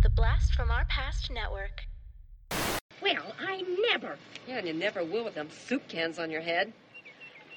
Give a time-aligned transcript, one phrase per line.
[0.00, 1.82] The Blast from Our Past Network.
[3.02, 4.16] Well, I never.
[4.46, 6.72] Yeah, and you never will with them soup cans on your head.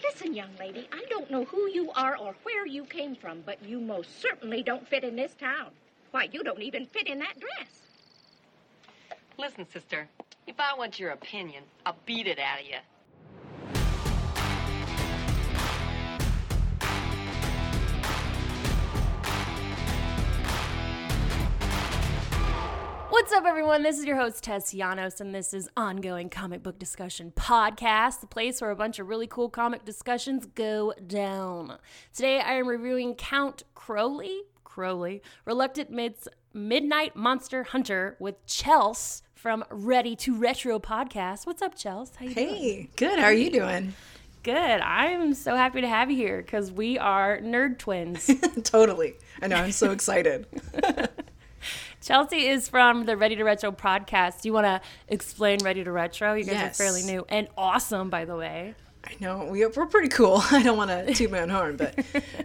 [0.03, 3.63] Listen, young lady, I don't know who you are or where you came from, but
[3.63, 5.69] you most certainly don't fit in this town.
[6.09, 7.83] Why, you don't even fit in that dress.
[9.37, 10.07] Listen, sister,
[10.47, 12.77] if I want your opinion, I'll beat it out of you.
[23.21, 23.83] What's up, everyone?
[23.83, 28.25] This is your host, Tess Janos, and this is Ongoing Comic Book Discussion Podcast, the
[28.25, 31.77] place where a bunch of really cool comic discussions go down.
[32.15, 39.63] Today, I am reviewing Count Crowley, Crowley, Reluctant Mid's Midnight Monster Hunter with Chels from
[39.69, 41.45] Ready to Retro Podcast.
[41.45, 42.15] What's up, Chels?
[42.15, 42.47] How you doing?
[42.47, 43.19] Hey, good.
[43.19, 43.93] How are you doing?
[44.41, 44.81] Good.
[44.81, 48.31] I'm so happy to have you here because we are nerd twins.
[48.63, 49.13] totally.
[49.43, 49.57] I know.
[49.57, 50.47] I'm so excited.
[52.01, 54.41] Chelsea is from the Ready to Retro podcast.
[54.41, 56.33] Do you want to explain Ready to Retro?
[56.33, 56.79] You guys Yes.
[56.79, 58.75] are fairly new and awesome, by the way.
[59.03, 60.43] I know we, we're pretty cool.
[60.51, 61.97] I don't want to toot my own horn, but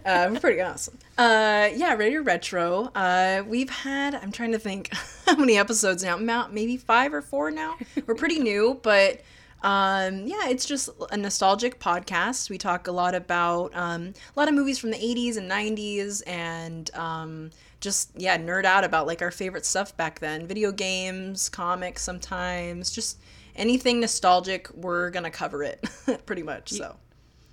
[0.05, 0.97] uh, we're pretty awesome.
[1.17, 2.91] Uh, yeah, Ready to Retro.
[2.95, 4.15] Uh, we've had.
[4.15, 4.91] I'm trying to think
[5.27, 6.47] how many episodes now.
[6.47, 7.75] Maybe five or four now.
[8.07, 9.21] We're pretty new, but
[9.61, 12.49] um, yeah, it's just a nostalgic podcast.
[12.49, 16.21] We talk a lot about um, a lot of movies from the 80s and 90s,
[16.27, 20.47] and um, just yeah, nerd out about like our favorite stuff back then.
[20.47, 23.19] Video games, comics, sometimes just
[23.55, 24.69] anything nostalgic.
[24.73, 25.83] We're gonna cover it
[26.25, 26.71] pretty much.
[26.71, 26.95] So.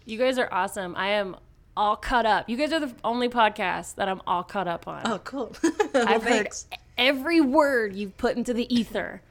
[0.06, 0.94] You guys are awesome.
[0.96, 1.36] I am
[1.76, 2.48] all caught up.
[2.48, 5.02] You guys are the only podcast that I'm all caught up on.
[5.06, 5.54] Oh, cool.
[5.62, 6.66] well, I've heard thanks.
[6.98, 9.22] every word you've put into the ether.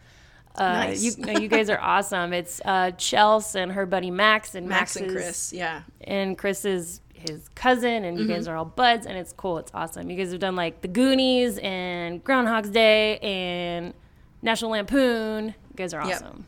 [0.55, 1.03] Uh, Nice.
[1.03, 2.31] you, no, you guys are awesome.
[2.33, 5.53] It's uh, Chels and her buddy Max and Max Max's, and Chris.
[5.53, 5.81] Yeah.
[6.01, 8.33] and Chris is his cousin, and you Mm-hmm.
[8.33, 9.57] guys are all buds, and it's cool.
[9.57, 10.09] It's awesome.
[10.09, 13.93] You guys have done like the Goonies and Groundhog's Day and
[14.41, 15.47] National Lampoon.
[15.47, 16.15] You guys are Yep.
[16.15, 16.45] awesome.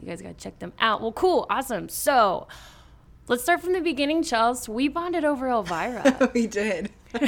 [0.00, 1.00] You guys gotta check them out.
[1.00, 1.88] Well, cool, awesome.
[1.88, 2.46] So
[3.28, 4.68] let's start from the beginning, Chels.
[4.68, 6.30] We bonded over Elvira.
[6.34, 6.90] we did.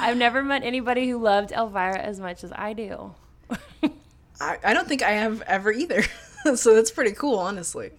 [0.00, 3.14] I've never met anybody who loved Elvira as much as I do.
[4.40, 6.02] I, I don't think I have ever either.
[6.54, 7.90] so that's pretty cool, honestly.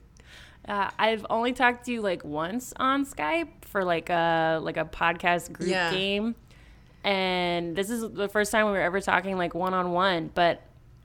[0.70, 4.86] Uh, I've only talked to you like once on Skype for like a like a
[4.86, 5.92] podcast group Yeah.
[5.92, 6.36] game,
[7.04, 10.30] and this is the first time we were ever talking like one on one.
[10.34, 10.62] But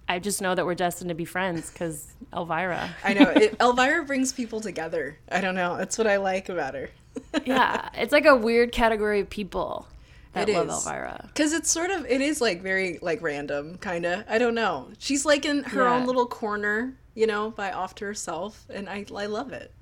[0.08, 2.90] I just know that we're destined to be friends because Elvira.
[3.02, 3.30] I know.
[3.30, 5.18] It, Elvira brings people together.
[5.30, 5.76] I don't know.
[5.76, 6.90] That's what I like about her.
[7.46, 9.86] yeah, it's like a weird category of people
[10.34, 10.74] that It love is.
[10.86, 11.24] Elvira.
[11.28, 14.24] Because it's sort of, it is like very like random, kind of.
[14.28, 14.88] I don't know.
[14.98, 18.66] She's like in her own little corner, you know, by off to herself.
[18.70, 19.72] And I, I love it.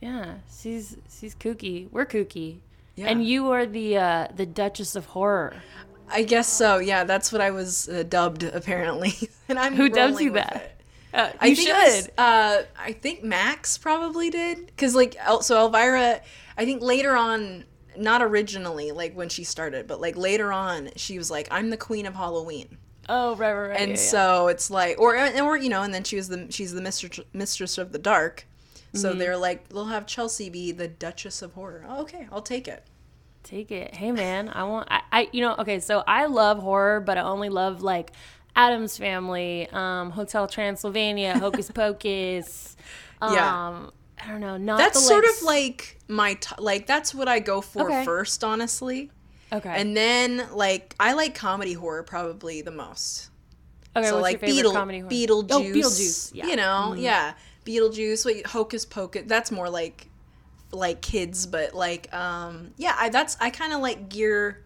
[0.00, 1.90] Yeah, she's she's kooky.
[1.90, 2.58] We're kooky.
[2.96, 3.08] Yeah.
[3.08, 5.56] And you are the uh, the Duchess of Horror.
[6.08, 6.78] I guess so.
[6.78, 9.14] Yeah, that's what I was uh, dubbed, apparently.
[9.48, 10.80] and I'm Who dubs you that?
[11.12, 11.76] Uh, I you think should.
[11.76, 16.20] was, uh, I think Max probably did because like El- so Elvira.
[16.58, 17.64] I think later on,
[17.96, 21.76] not originally like when she started, but like later on, she was like, "I'm the
[21.76, 22.78] queen of Halloween,"
[23.08, 23.80] oh, right, right, right.
[23.80, 24.10] and yeah, yeah.
[24.10, 27.20] so it's like, or or you know, and then she was the she's the mistress
[27.32, 28.46] mistress of the dark.
[28.92, 29.18] So Mm-hmm.
[29.18, 31.84] they're like, they'll have Chelsea be the Duchess of Horror.
[31.88, 32.84] Oh, okay, I'll take it.
[33.42, 33.94] Take it.
[33.94, 37.22] Hey man, I want I, I you know, okay, so I love horror, but I
[37.22, 38.12] only love like
[38.56, 42.76] Addams family, um, Hotel Transylvania, Hocus Pocus.
[43.20, 43.56] Um Yeah.
[44.18, 47.28] I don't know, not That's the, sort like, of like my t- like that's what
[47.28, 48.04] I go for Okay.
[48.04, 49.10] first, honestly.
[49.52, 49.68] Okay.
[49.68, 53.30] And then like I like comedy horror probably the most.
[53.94, 54.72] okay, so like Beetle?
[54.72, 56.34] Beetlejuice, Oh, Beetlejuice.
[56.34, 56.42] Yeah.
[56.42, 56.50] Mm-hmm.
[56.50, 57.34] you know, yeah,
[57.64, 58.24] Beetlejuice.
[58.24, 59.24] What Hocus Pocus?
[59.26, 60.08] That's more like
[60.72, 64.62] like kids, but like um yeah, I that's I kind of like gear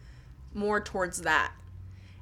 [0.55, 1.53] more towards that.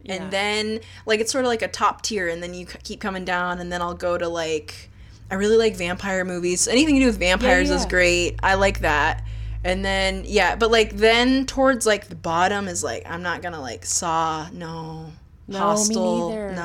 [0.02, 0.14] Yeah.
[0.14, 3.00] And then like it's sort of like a top tier, and then you c- keep
[3.00, 4.90] coming down, and then I'll go to like
[5.30, 6.66] I really like vampire movies.
[6.68, 7.88] Anything to do with vampires is yeah.
[7.90, 8.40] great.
[8.42, 9.24] I like that.
[9.64, 13.60] And then yeah, but like then towards like the bottom is like I'm not gonna
[13.60, 15.12] like Saw no.
[15.50, 16.52] No, neither.
[16.52, 16.60] no.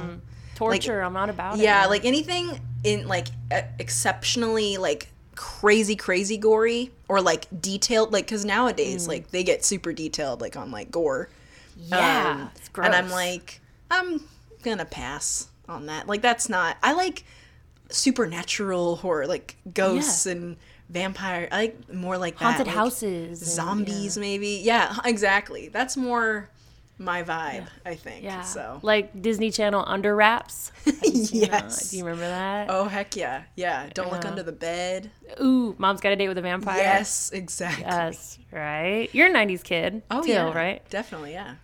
[0.00, 0.20] Mm-mm.
[0.54, 1.62] Torture, I'm not about it.
[1.62, 1.90] Yeah, man.
[1.90, 3.26] like anything in like
[3.78, 9.08] exceptionally like crazy crazy gory or like detailed like cuz nowadays Mm.
[9.08, 11.28] like they get super detailed like on like gore.
[11.76, 12.48] Yeah.
[12.74, 13.60] Um, and I'm like
[13.90, 14.20] I'm
[14.78, 16.06] to pass on that.
[16.06, 17.24] Like that's not I like
[17.90, 20.56] supernatural horror like ghosts and
[20.88, 21.48] vampire.
[21.50, 23.40] I like more like that, haunted like, houses.
[23.40, 24.60] and- zombies maybe.
[24.64, 25.68] Yeah, exactly.
[25.68, 26.50] That's more
[26.98, 28.24] my vibe, I think.
[28.24, 28.42] Yeah.
[28.42, 30.72] So Like Disney Channel Under Wraps.
[30.84, 31.32] Have you that?
[31.32, 31.90] Yes.
[31.90, 32.66] Do you remember that?
[32.70, 33.44] Oh heck yeah.
[33.54, 34.30] Yeah, don't look uh-huh.
[34.30, 35.10] under the bed.
[35.40, 36.76] Ooh, Mom's Got a Date with a Vampire.
[36.76, 37.84] Yes, exactly.
[37.84, 39.08] Yes, right.
[39.12, 40.02] You're a 90s kid.
[40.10, 40.52] oh too, yeah.
[40.52, 40.88] right?
[40.90, 41.54] Definitely, yeah.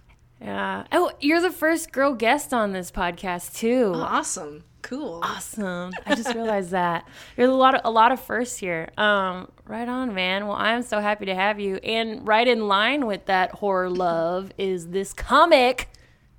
[0.40, 0.84] Yeah.
[0.92, 3.92] Oh, you're the first girl guest on this podcast too.
[3.94, 4.64] Oh, awesome.
[4.84, 5.20] Cool.
[5.22, 5.92] Awesome.
[6.04, 7.08] I just realized that.
[7.36, 8.90] There's a lot of a lot of firsts here.
[8.98, 10.46] Um, right on, man.
[10.46, 11.76] Well, I'm so happy to have you.
[11.76, 15.88] And right in line with that horror love is this comic,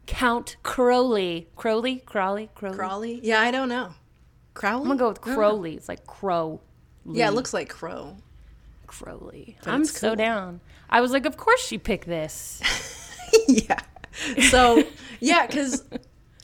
[0.06, 1.48] Count Crowley.
[1.56, 2.04] Crowley?
[2.06, 2.52] Crowley?
[2.54, 2.76] Crowley?
[2.78, 3.20] Crawley?
[3.24, 3.96] Yeah, I don't know.
[4.54, 4.82] Crowley?
[4.84, 5.74] I'm gonna go with Crowley.
[5.74, 6.62] It's like Crow.
[7.12, 8.16] Yeah, it looks like crow.
[8.86, 9.58] Crowley.
[9.64, 10.62] But I'm it's so down.
[10.88, 12.62] I was like, of course she picked this.
[13.48, 13.80] yeah.
[14.50, 14.84] So
[15.20, 15.84] yeah, because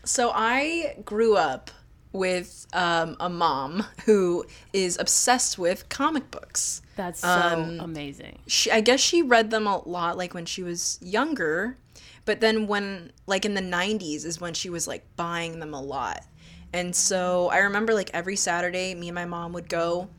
[0.04, 1.70] so I grew up
[2.14, 6.82] with um, a mom who is obsessed with comic books.
[6.96, 8.40] That's so Um, amazing.
[8.48, 11.78] She, I guess she read them a lot, like when she was younger,
[12.26, 15.82] but then when like in the '90s is when she was like buying them a
[15.82, 16.26] lot.
[16.74, 20.10] And so I remember like every Saturday, me and my mom would go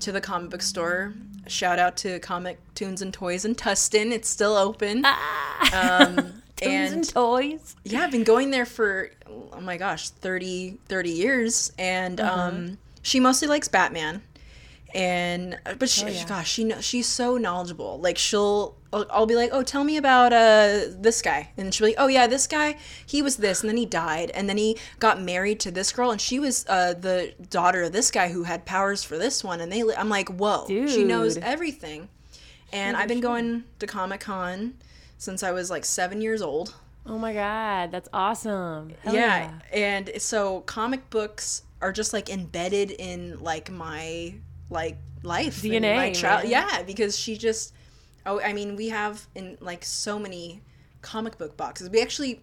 [0.00, 1.14] to the comic book store.
[1.46, 4.12] Shout out to Comic Tunes and Toys in Tustin.
[4.12, 5.04] It's still open.
[5.72, 7.76] Um, Tunes and toys.
[7.84, 9.10] yeah, I've been going there for
[9.54, 12.40] oh my gosh, 30 30 years and Uh-huh.
[12.42, 14.22] um she mostly likes Batman.
[14.92, 16.26] And but she, Oh, yeah.
[16.26, 18.00] gosh, she she's so knowledgeable.
[18.00, 21.86] Like she'll I'll, I'll be like, "Oh, tell me about uh this guy." And she'll
[21.86, 22.76] be like, "Oh yeah, this guy,
[23.06, 26.10] he was this and then he died and then he got married to this girl
[26.10, 29.60] and she was uh the daughter of this guy who had powers for this one."
[29.60, 32.08] And they I'm like, "Whoa, she knows everything."
[32.72, 34.74] And I've been going to Comic-Con
[35.20, 36.74] since I was like 7 years old.
[37.06, 38.94] Oh my god, that's awesome.
[39.02, 39.52] Hell yeah.
[39.72, 44.34] and so comic books are just like embedded in like my
[44.70, 46.50] like life DNA, my child man.
[46.50, 47.74] yeah because she just
[48.26, 50.62] oh i mean we have in like so many
[51.02, 52.40] comic book boxes we actually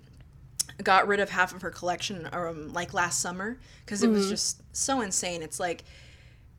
[0.84, 4.16] got rid of half of her collection um like last summer because it Mm-hmm.
[4.18, 5.84] was just so insane it's like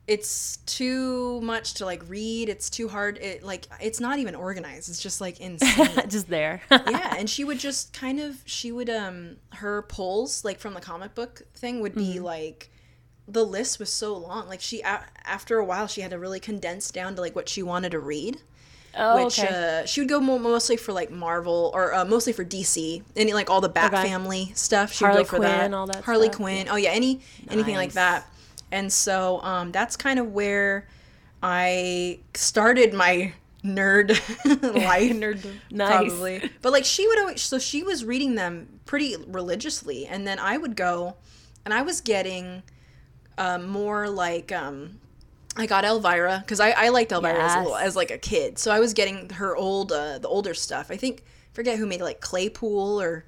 [0.09, 4.89] it's too much to like read it's too hard it like it's not even organized
[4.89, 5.87] it's just like insane.
[6.09, 6.61] Just there.
[6.71, 10.81] yeah and she would just kind of she would um her pulls like from the
[10.81, 12.13] comic book thing would Mm-hmm.
[12.13, 12.69] be like
[13.27, 16.39] the list was so long like she a- after a while she had to really
[16.39, 18.39] condense down to like what she wanted to read.
[18.97, 19.81] Oh, which okay.
[19.83, 23.33] uh, she would go mo- mostly for like marvel or uh, mostly for dc any
[23.33, 24.01] like all the bat Okay.
[24.09, 25.59] family stuff she Harley would go for that.
[25.59, 26.67] Quinn, all that harley stuff, quinn.
[26.71, 27.21] Oh yeah any
[27.51, 28.25] anything like that
[28.71, 30.87] and so um that's kind of where
[31.41, 33.33] i started my
[33.63, 34.09] nerd
[34.85, 35.89] life Nerd- nice.
[35.89, 36.51] probably.
[36.61, 40.57] But like she would always, so she was reading them pretty religiously, and then I
[40.57, 41.15] would go,
[41.65, 42.63] and I was getting
[43.37, 44.99] um, more like um,
[45.55, 48.57] I got Elvira because I, I liked Elvira as, a little, as like a kid,
[48.57, 50.89] so I was getting her old uh, the older stuff.
[50.89, 51.23] I think
[51.53, 53.25] forget who made it, like Claypool or.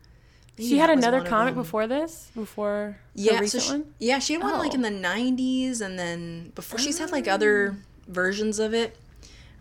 [0.57, 2.29] She had another comic before this?
[2.35, 3.93] Before the Yeah, so recent she, one?
[3.99, 4.75] yeah, she had one like Oh.
[4.75, 7.77] in the '90s, and then before she's had like other
[8.07, 8.97] versions of it.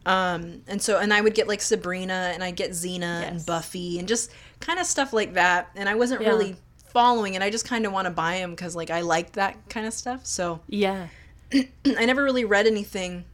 [0.07, 3.99] Um, and so, and I would get like Sabrina, and I'd get Xena and Buffy,
[3.99, 5.71] and just kind of stuff like that.
[5.77, 6.29] And I wasn't Yeah.
[6.31, 6.57] really
[6.93, 7.43] following it.
[7.43, 9.95] I just kind of want to buy them because like I liked that kind of
[9.95, 10.27] stuff.
[10.27, 11.09] So Yeah.
[11.55, 13.25] I never really read anything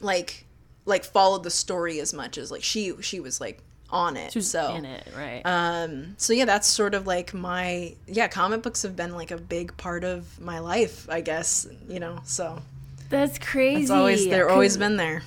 [0.00, 0.46] like
[0.86, 4.32] like followed the story as much as like she she was like on it.
[4.32, 5.42] She so in it, right?
[5.44, 9.36] um so yeah that's sort of like my yeah comic books have been like a
[9.36, 12.60] big part of my life i guess you know so
[13.08, 13.82] That's crazy.
[13.82, 15.22] it's always they're always been there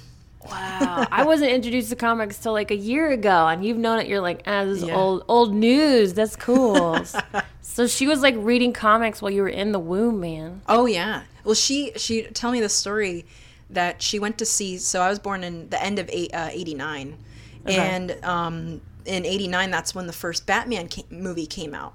[0.46, 1.08] Wow.
[1.10, 4.08] I wasn't introduced to comics till like a year ago, and you've known it.
[4.08, 4.98] You're like, ah, this is Yeah.
[4.98, 6.14] old old news.
[6.14, 7.00] That's cool.
[7.62, 10.62] so she was like reading comics while you were in the womb, man.
[10.68, 13.26] oh yeah well she she tell me the story
[13.70, 16.50] that she went to see so i was born in the end of eight, uh,
[17.66, 21.94] 89 and um in 89 that's when the first batman ca- movie came out.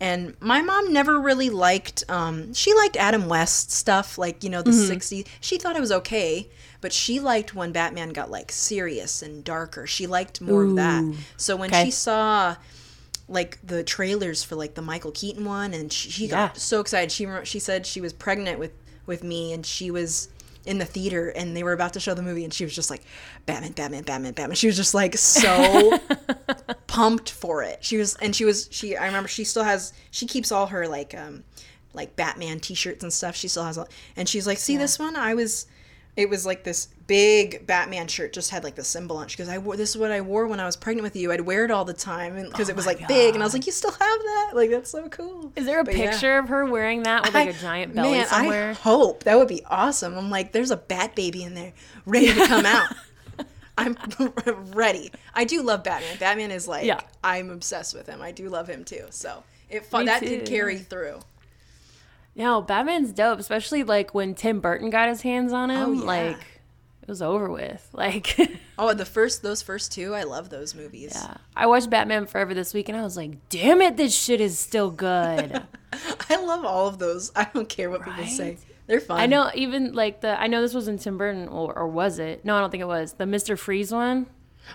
[0.00, 4.62] And my mom never really liked um she liked adam west stuff like you know
[4.62, 6.48] the 60s she thought it was okay
[6.80, 9.86] but she liked when batman got like serious and darker.
[9.86, 11.02] She liked more of that.
[11.38, 11.84] So when Okay.
[11.86, 12.56] she saw
[13.26, 16.60] like the trailers for like the Michael Keaton one, and she, she got Yeah.
[16.60, 17.10] so excited.
[17.10, 18.72] She she said she was pregnant with
[19.06, 20.28] with me, and she was
[20.66, 22.90] in the theater, and they were about to show the movie, and she was just
[22.90, 23.02] like,
[23.46, 24.56] Batman, Batman, Batman, Batman.
[24.56, 25.98] She was just like so
[26.86, 27.84] pumped for it.
[27.84, 28.96] She was, and she was she.
[28.96, 29.92] I remember she still has.
[30.10, 31.44] She keeps all her like um
[31.92, 33.36] like Batman T-shirts and stuff.
[33.36, 35.16] She still has, all, and she's like, see this one?
[35.16, 35.66] I was.
[36.16, 39.24] It was like this big Batman shirt, just had like the symbol on.
[39.24, 39.30] it.
[39.32, 41.32] She goes, "I wore this is what I wore when I was pregnant with you.
[41.32, 43.42] I'd wear it all the time, and because it oh was my like big." And
[43.42, 44.50] I was like, "You still have that?
[44.54, 46.10] Like that's so cool." Is there a But yeah.
[46.12, 48.70] picture of her wearing that with like a I- giant belly man, somewhere?
[48.70, 50.16] I hope that would be awesome.
[50.16, 51.72] I'm like, there's a bat baby in there
[52.06, 52.94] ready to come out.
[53.76, 53.98] I'm
[54.72, 55.10] ready.
[55.34, 56.16] I do love Batman.
[56.18, 57.00] Batman is like, Yeah.
[57.24, 58.22] I'm obsessed with him.
[58.22, 59.06] I do love him too.
[59.10, 61.18] So it fu- Me that too, did carry through.
[62.36, 65.78] No, Batman's dope, especially like when Tim Burton got his hands on him.
[65.78, 66.02] Oh, yeah.
[66.04, 66.36] Like,
[67.02, 67.88] it was over with.
[67.94, 68.36] Like,
[68.76, 71.12] Oh, the first those first two, I love those movies.
[71.14, 71.34] yeah.
[71.54, 74.58] I watched Batman Forever this week and I was like, damn it, this shit is
[74.58, 75.62] still good.
[76.28, 77.30] I love all of those.
[77.36, 78.44] I don't care what people say.
[78.50, 78.58] Right?
[78.88, 79.20] They're fun.
[79.20, 82.44] I know even like the I know this wasn't Tim Burton or, or was it?
[82.44, 83.12] No, I don't think it was.
[83.12, 83.56] The Mr.
[83.56, 84.26] Freeze one.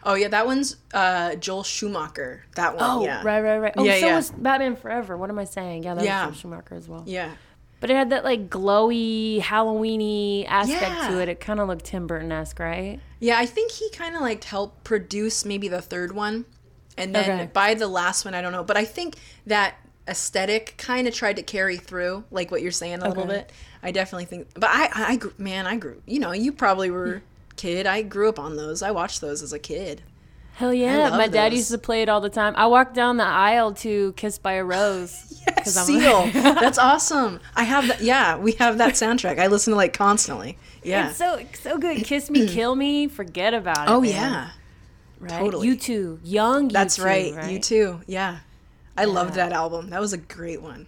[0.03, 2.45] Oh yeah, that one's uh, Joel Schumacher.
[2.55, 2.83] That one.
[2.87, 3.21] Oh, yeah.
[3.23, 3.73] right, right, right.
[3.75, 4.15] Oh, Yeah, so yeah.
[4.15, 5.17] was Batman Forever.
[5.17, 5.83] What am I saying?
[5.83, 6.27] Yeah, that Yeah.
[6.27, 7.03] was Joel Schumacher as well.
[7.05, 7.31] Yeah.
[7.79, 11.29] But it had that like glowy Halloweeny aspect to it.
[11.29, 12.99] It kind of looked Tim Burton esque, right?
[13.19, 16.45] Yeah, I think he kind of like helped produce maybe the third one,
[16.97, 17.49] and then Okay.
[17.53, 18.63] by the last one, I don't know.
[18.63, 19.75] But I think that
[20.07, 23.51] aesthetic kind of tried to carry through, like what you're saying a little bit.
[23.81, 24.47] I definitely think.
[24.55, 26.01] But I, I, grew, man, I grew.
[26.05, 27.55] You know, you probably were hmm.
[27.55, 27.85] kid.
[27.85, 28.81] I grew up on those.
[28.81, 30.01] I watched those as a kid.
[30.59, 31.09] Hell yeah!
[31.11, 32.53] My dad used to play it all the time.
[32.57, 36.27] I walked down the aisle to "Kissed by a Rose." Yes, I'm- Seal.
[36.33, 37.39] That's awesome.
[37.55, 38.01] I have that.
[38.01, 39.39] Yeah, we have that soundtrack.
[39.39, 40.57] I listen to like constantly.
[40.83, 41.09] Yeah.
[41.09, 42.03] It's so so good.
[42.03, 43.91] Kiss me, kill me, forget about it.
[43.91, 44.11] oh man.
[44.11, 44.49] yeah.
[45.21, 45.39] right?
[45.39, 45.67] totally.
[45.69, 46.65] You too, young.
[46.65, 47.49] You That's too, right.
[47.49, 48.01] You too.
[48.05, 48.39] Yeah.
[48.97, 49.91] I loved that album.
[49.91, 50.87] That was a great one.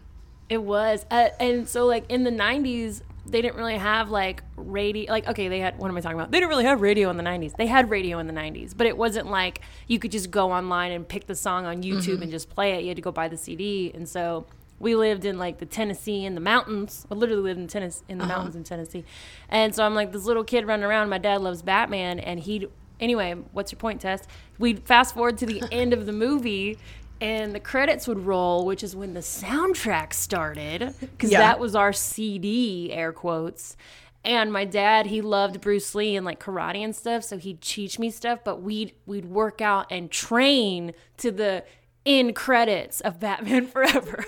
[0.49, 3.01] It was, uh, and so like in the '90s,
[3.31, 5.11] they didn't really have like radio.
[5.11, 5.77] Like okay, they had.
[5.79, 6.31] What am I talking about?
[6.31, 7.55] They didn't really have radio in the '90s.
[7.55, 10.91] They had radio in the '90s, but it wasn't like you could just go online
[10.91, 12.21] and pick the song on YouTube Mm-hmm.
[12.23, 12.81] and just play it.
[12.83, 14.45] You had to go buy the CD, and so
[14.79, 17.05] we lived in like the Tennessee in the mountains.
[17.11, 18.33] I literally lived in Tennessee in the Uh-huh.
[18.35, 19.03] mountains in Tennessee,
[19.49, 21.09] and so I'm like this little kid running around.
[21.09, 22.67] My dad loves Batman, and he.
[22.99, 24.27] Anyway, what's your point, Tess?
[24.59, 26.77] We'd fast forward to the end of the movie,
[27.21, 31.39] and the credits would roll, which is when the soundtrack started, because Yeah.
[31.39, 33.77] that was our CD, air quotes.
[34.23, 37.97] And my dad, he loved Bruce Lee and like karate and stuff, so he'd teach
[37.97, 38.39] me stuff.
[38.43, 41.63] But we'd we'd work out and train to the
[42.05, 44.23] end credits of Batman Forever.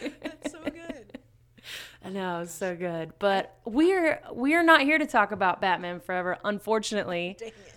[0.00, 1.18] That's so good.
[2.04, 3.12] I know, it's so good.
[3.18, 7.36] But we're we're not here to talk about Batman Forever, unfortunately.
[7.38, 7.75] Dang it.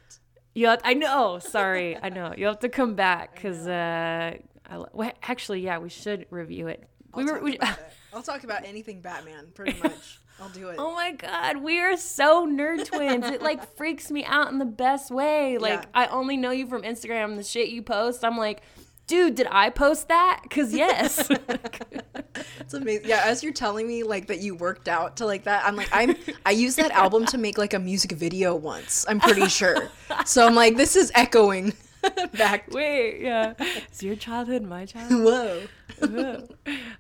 [0.54, 1.40] You have, I know.
[1.40, 2.34] Sorry, I know.
[2.36, 4.34] You have to come back because uh,
[4.70, 6.84] I, well, actually, yeah, we should review it.
[7.16, 7.40] We were.
[7.40, 7.60] We.
[8.14, 10.20] I'll talk about anything Batman, pretty much.
[10.42, 10.78] I'll do it.
[10.80, 13.26] oh my god, we are so nerd twins.
[13.26, 15.58] It like freaks me out in the best way.
[15.58, 15.90] Like Yeah.
[15.94, 17.36] I only know you from Instagram.
[17.36, 18.62] The shit you post, I'm like,
[19.06, 20.40] dude, did I post that?
[20.44, 21.30] Because yes.
[22.60, 23.08] It's amazing.
[23.08, 25.90] Yeah, as you're telling me like that you worked out to like that, I'm like
[25.92, 29.06] I'm I used that album to make like a music video once.
[29.08, 29.90] I'm pretty sure.
[30.26, 31.74] So I'm like this is echoing
[32.38, 32.72] back.
[32.72, 33.54] Wait, yeah.
[33.92, 35.70] Is your childhood my childhood?
[36.02, 36.48] Whoa.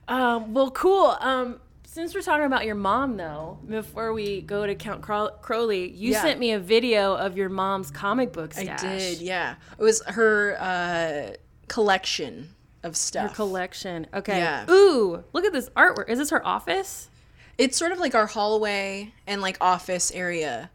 [0.08, 1.16] Um, well, cool.
[1.20, 5.90] Um, since we're talking about your mom, though, before we go to Count Crow- Crowley,
[5.92, 6.22] you Yeah.
[6.22, 9.56] sent me a video of your mom's comic book I did, yeah.
[9.78, 11.36] It was her uh
[11.68, 12.50] collection
[12.84, 13.24] of stuff.
[13.32, 14.08] Your collection.
[14.14, 14.38] Okay.
[14.38, 14.66] Yeah.
[14.70, 16.10] Ooh, look at this artwork.
[16.10, 17.10] Is this her office?
[17.58, 20.70] It's sort of like our hallway and like office area.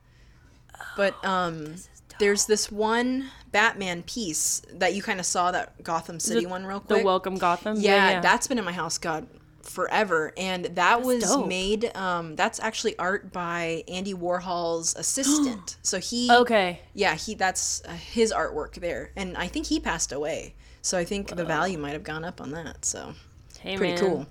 [0.97, 1.75] But Oh, um
[2.21, 6.65] there's this one Batman piece that you kind of saw that Gotham City The- one
[6.67, 7.01] real quick.
[7.01, 7.05] The.
[7.05, 7.77] Welcome Gotham.
[7.81, 9.27] yeah, that's been in my house god
[9.63, 11.49] forever and that was dope.
[11.49, 15.77] made um that's actually art by Andy Warhol's assistant.
[15.83, 16.81] so he Okay.
[16.93, 20.55] yeah, he that's uh, his artwork there and I think he passed away.
[20.85, 22.85] So I think the value might have gone up on that.
[22.85, 23.15] So
[23.59, 24.01] Hey, pretty man.
[24.11, 24.27] cool.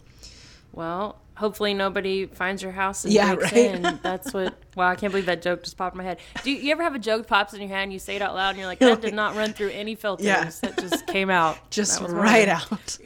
[0.71, 3.75] Well, hopefully nobody finds your house and Yeah, breaks right.
[3.75, 3.99] in.
[4.03, 4.53] That's what.
[4.75, 6.17] Wow, I can't believe that joke just popped in my head.
[6.43, 8.23] Do you, you ever have a joke pops in your head and you say it
[8.23, 10.25] out loud and you're like, that did not run through any filters.
[10.25, 10.49] Yeah.
[10.63, 11.57] That just came out.
[11.69, 12.97] Just That was one of right out.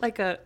[0.00, 0.38] like a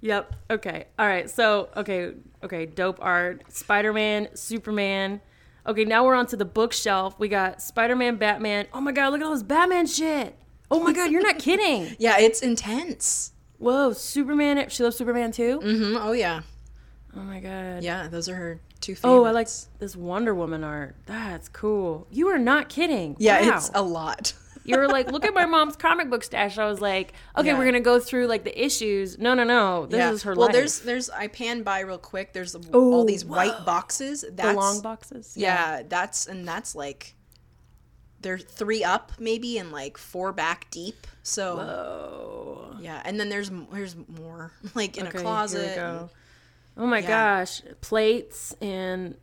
[0.00, 5.20] yep okay all right so okay okay dope art spider-man superman
[5.66, 9.20] okay now we're on to the bookshelf we got spider-man batman oh my god look
[9.20, 10.36] at all this batman shit
[10.70, 13.32] oh my god you're not kidding yeah, it's intense.
[13.58, 15.96] whoa superman she loves superman too Mm-hmm.
[15.96, 16.42] Oh yeah.
[17.16, 19.04] oh my god Yeah, those are her two favorites.
[19.20, 23.56] oh i like this wonder woman art that's cool you are not kidding Yeah, wow.
[23.56, 24.34] it's a lot.
[24.66, 27.58] you were like look at my mom's comic book stash i was like okay Yeah.
[27.58, 30.10] we're gonna go through like the issues no no no this yeah.
[30.12, 32.32] is her well, life there's there's I pan by real quick.
[32.32, 34.24] There's all these white boxes.
[34.32, 37.14] That's the long boxes Yeah, that's and that's like
[38.24, 41.06] they're three up maybe and like four back deep.
[41.22, 45.76] So oh yeah, and then there's there's more like in Okay, a closet.
[45.76, 45.98] go.
[46.00, 46.08] and-
[46.76, 47.06] Oh my Yeah.
[47.38, 49.14] gosh, plates and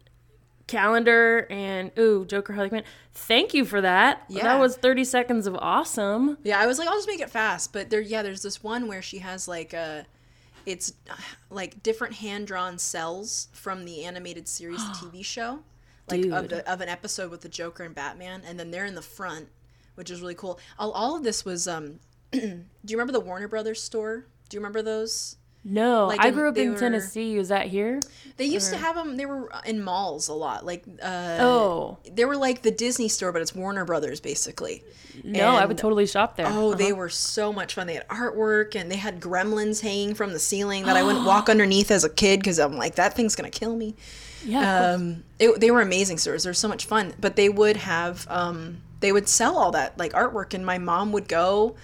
[0.67, 2.83] calendar and ooh, Joker Harley Quinn.
[3.13, 4.23] Thank you for that.
[4.29, 4.43] Yeah.
[4.43, 6.37] That was 30 seconds of awesome.
[6.43, 7.73] Yeah, I was like, I'll just make it fast.
[7.73, 10.05] But there, yeah, there's this one where she has like a,
[10.65, 10.93] it's
[11.49, 15.59] like different hand drawn cells from the animated series TV show,
[16.11, 18.95] like of, the, of an episode with the Joker and Batman, and then they're in
[18.95, 19.47] the front,
[19.95, 20.59] which is really cool.
[20.79, 21.99] All, all of this was, um,
[22.31, 24.25] do you remember the Warner Brothers store?
[24.49, 25.37] Do you remember those?
[25.63, 27.37] No, Like I in- grew up in were- Tennessee.
[27.37, 27.99] Was that here?
[28.37, 29.15] They used to have them.
[29.15, 30.65] They were in malls a lot.
[30.65, 31.99] Like, uh, Oh.
[32.11, 34.83] they were like the Disney store, but it's Warner Brothers basically.
[35.23, 36.47] No, I would totally shop there.
[36.47, 36.77] Oh, Uh-huh.
[36.77, 37.85] they were so much fun.
[37.85, 41.47] They had artwork and they had gremlins hanging from the ceiling that I wouldn't walk
[41.47, 43.95] underneath as a kid because I'm like, that thing's gonna kill me.
[44.45, 44.91] Yeah.
[44.93, 46.43] Um, it, they were amazing stores.
[46.43, 47.13] They're so much fun.
[47.19, 51.11] But they would have, um, they would sell all that like artwork, and my mom
[51.11, 51.75] would go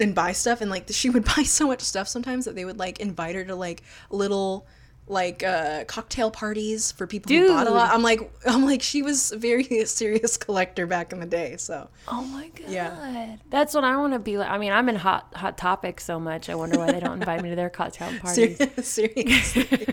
[0.00, 2.78] and buy stuff, and like she would buy so much stuff sometimes that they would
[2.78, 4.66] like invite her to like little
[5.08, 7.92] like uh cocktail parties for people who bought a lot.
[7.92, 11.56] I'm like I'm like she was a very serious collector back in the day.
[11.56, 12.68] So oh my god.
[12.68, 13.36] yeah.
[13.50, 14.48] That's what I want to be like.
[14.48, 16.48] I mean, I'm in hot hot topics so much.
[16.48, 18.60] I wonder why they don't invite me to their cocktail parties.
[18.82, 19.86] seriously.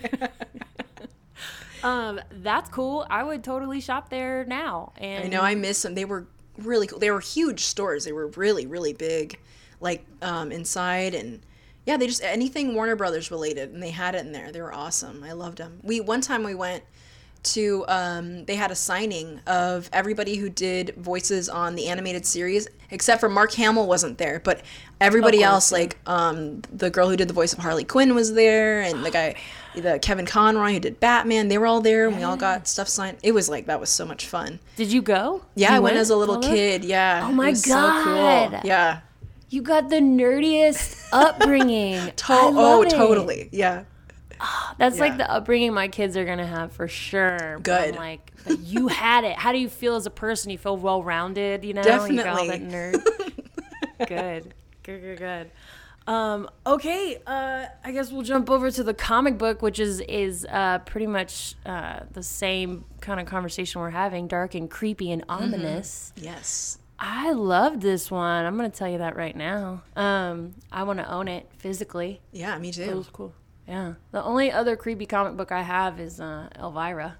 [1.84, 3.06] Um, that's cool.
[3.10, 4.94] I would totally shop there now.
[4.98, 5.96] And I know I miss them.
[5.96, 7.00] They were really cool.
[7.00, 8.06] They were huge stores.
[8.06, 9.40] They were really really big,
[9.80, 11.42] like um, inside and
[11.86, 14.52] yeah, they just anything Warner Brothers related, and they had it in there.
[14.52, 15.24] They were awesome.
[15.24, 15.80] I loved them.
[15.82, 16.84] We one time we went
[17.42, 22.68] to um, they had a signing of everybody who did voices on the animated series,
[22.92, 24.62] except for Mark Hamill wasn't there, but
[25.00, 28.34] everybody course, else, like um, the girl who did the voice of Harley Quinn was
[28.34, 29.36] there, and the guy.
[29.76, 32.88] The Kevin Conroy who did Batman, they were all there, and we all got stuff
[32.88, 33.18] signed.
[33.24, 34.60] It was like that was so much fun.
[34.76, 35.44] Did you go?
[35.56, 36.84] Yeah, You I went as a little kid.
[36.84, 37.26] Yeah.
[37.28, 38.52] Oh my was so God.
[38.52, 38.62] cool.
[38.64, 39.02] Yeah.
[39.50, 42.12] You got the nerdiest upbringing.
[42.16, 42.90] To- oh, it.
[42.90, 43.50] totally.
[43.52, 43.84] Yeah.
[44.42, 47.60] Ah, that's like the upbringing my kids are gonna have for sure.
[47.62, 47.96] Good.
[47.96, 49.36] like, but you had it.
[49.38, 50.50] How do you feel as a person?
[50.52, 51.82] You feel well rounded, you know?
[52.06, 53.04] You got all that nerd.
[54.08, 54.54] good.
[54.84, 55.52] Good, good, good.
[56.10, 60.44] Um, okay, uh, I guess we'll jump over to the comic book, which is is
[60.50, 65.22] uh, pretty much uh, the same kind of conversation we're having, dark and creepy and
[65.28, 65.44] Mm-hmm.
[65.44, 66.12] ominous.
[66.16, 66.80] Yes.
[66.98, 68.44] I love this one.
[68.46, 69.84] I'm gonna tell you that right now.
[69.96, 72.22] Um, I want to own it physically.
[72.32, 72.82] Yeah, me too.
[72.84, 73.34] It was cool.
[73.68, 73.94] Yeah.
[74.12, 77.18] The only other creepy comic book I have is uh, Elvira.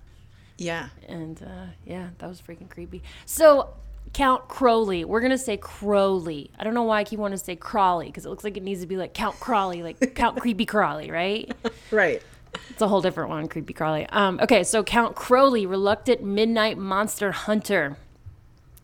[0.58, 0.90] Yeah.
[1.08, 3.04] And uh, yeah, that was freaking creepy.
[3.26, 3.70] So,
[4.14, 5.06] Count Crowley.
[5.06, 6.52] We're going to say Crowley.
[6.58, 8.64] I don't know why I keep wanting to say Crawley because it looks like it
[8.64, 11.52] needs to be like Count Crawley, like Count Creepy Crawley, right?
[11.92, 12.22] Right.
[12.70, 14.08] It's a whole different one, Creepy Crawley.
[14.10, 17.98] Um, okay, so Count Crowley, Reluctant Midnight Monster Hunter.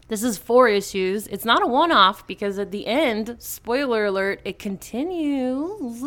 [0.08, 1.26] This is four issues.
[1.28, 6.04] It's not a one off because at the end, spoiler alert, it continues.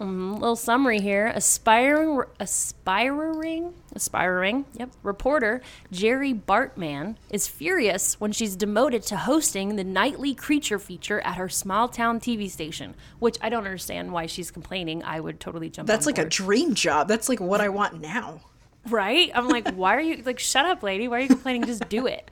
[0.00, 1.26] Um, little summary here.
[1.26, 5.60] Aspiring, aspiring, aspiring, yep, reporter
[5.92, 11.50] Jerry Bartman is furious when she's demoted to hosting the nightly creature feature at her
[11.50, 15.04] small town TV station, which I don't understand why she's complaining.
[15.04, 17.06] I would totally jump That's like a dream job.
[17.06, 18.40] That's like what I want now.
[18.88, 19.30] Right?
[19.34, 21.08] I'm like, why are you like, shut up, lady?
[21.08, 21.66] Why are you complaining?
[21.66, 22.30] Just do it.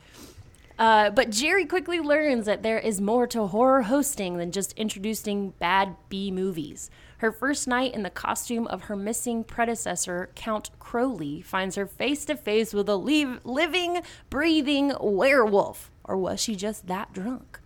[0.78, 5.50] Uh, but Jerry quickly learns that there is more to horror hosting than just introducing
[5.59, 6.88] bad B movies.
[7.18, 12.24] Her first night in the costume of her missing predecessor, Count Crowley, finds her face
[12.26, 15.90] to face with a leave, living, breathing werewolf.
[16.04, 17.59] Or was she just that drunk?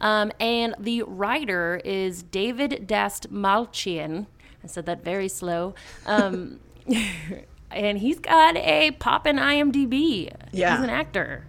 [0.00, 4.26] Um, and the writer is David Dastmalchian.
[4.62, 5.74] I said that very slow.
[6.06, 6.60] Um,
[7.70, 10.32] and he's got a poppin' IMDb.
[10.50, 10.76] Yeah.
[10.76, 11.46] He's an actor.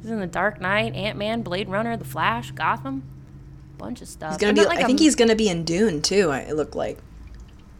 [0.00, 3.04] He's in The Dark Knight, Ant Man, Blade Runner, The Flash, Gotham.
[3.82, 4.30] Bunch of stuff.
[4.32, 4.64] He's gonna And be.
[4.64, 6.30] like I a think he's gonna be in Dune too.
[6.30, 6.98] I it looked like.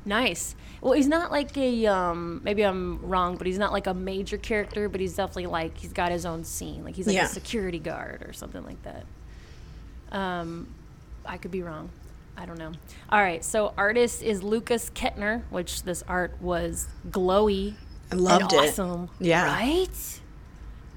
[0.04, 0.56] Nice.
[0.80, 4.36] Well, he's not like a um maybe I'm wrong, but he's not like a major
[4.36, 6.82] character, but he's definitely like he's got his own scene.
[6.84, 7.26] Like he's like Yeah.
[7.26, 9.04] a security guard or something like that.
[10.10, 10.74] Um
[11.24, 11.90] I could be wrong.
[12.36, 12.72] I don't know.
[13.10, 17.74] All right, so artist is Lukas Ketner, which this art was glowy
[18.10, 18.70] I loved and it.
[18.70, 19.08] awesome.
[19.20, 19.44] Yeah.
[19.44, 20.20] Right?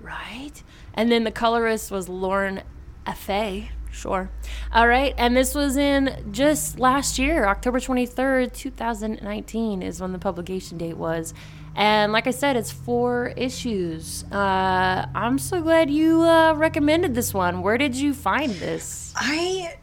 [0.02, 0.64] Right?
[0.94, 2.62] And then the colorist was Lauren
[3.06, 3.68] Affe.
[3.96, 4.30] Sure.
[4.74, 5.14] All right.
[5.18, 10.98] And this was in just last year, October 23rd, 2019 is when the publication date
[10.98, 11.34] was.
[11.78, 14.24] And like I said, it's four issues.
[14.32, 17.62] Uh, I'm so glad you uh, recommended this one.
[17.62, 19.14] Where did you find this?
[19.16, 19.76] I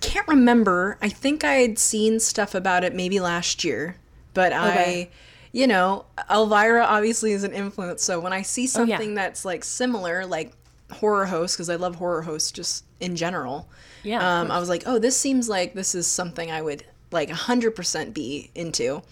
[0.00, 0.98] can't remember.
[1.02, 3.96] I think I had seen stuff about it maybe last year,
[4.34, 5.02] but Okay.
[5.02, 5.08] I,
[5.52, 8.02] you know, Elvira obviously is an influence.
[8.02, 8.96] So when I see Oh, yeah.
[8.96, 10.52] something that's like similar, like
[10.94, 13.68] horror hosts, because I love horror hosts just in general.
[14.02, 17.28] Yeah, Um, I was like, oh, this seems like this is something I would like
[17.30, 19.02] 100% be into.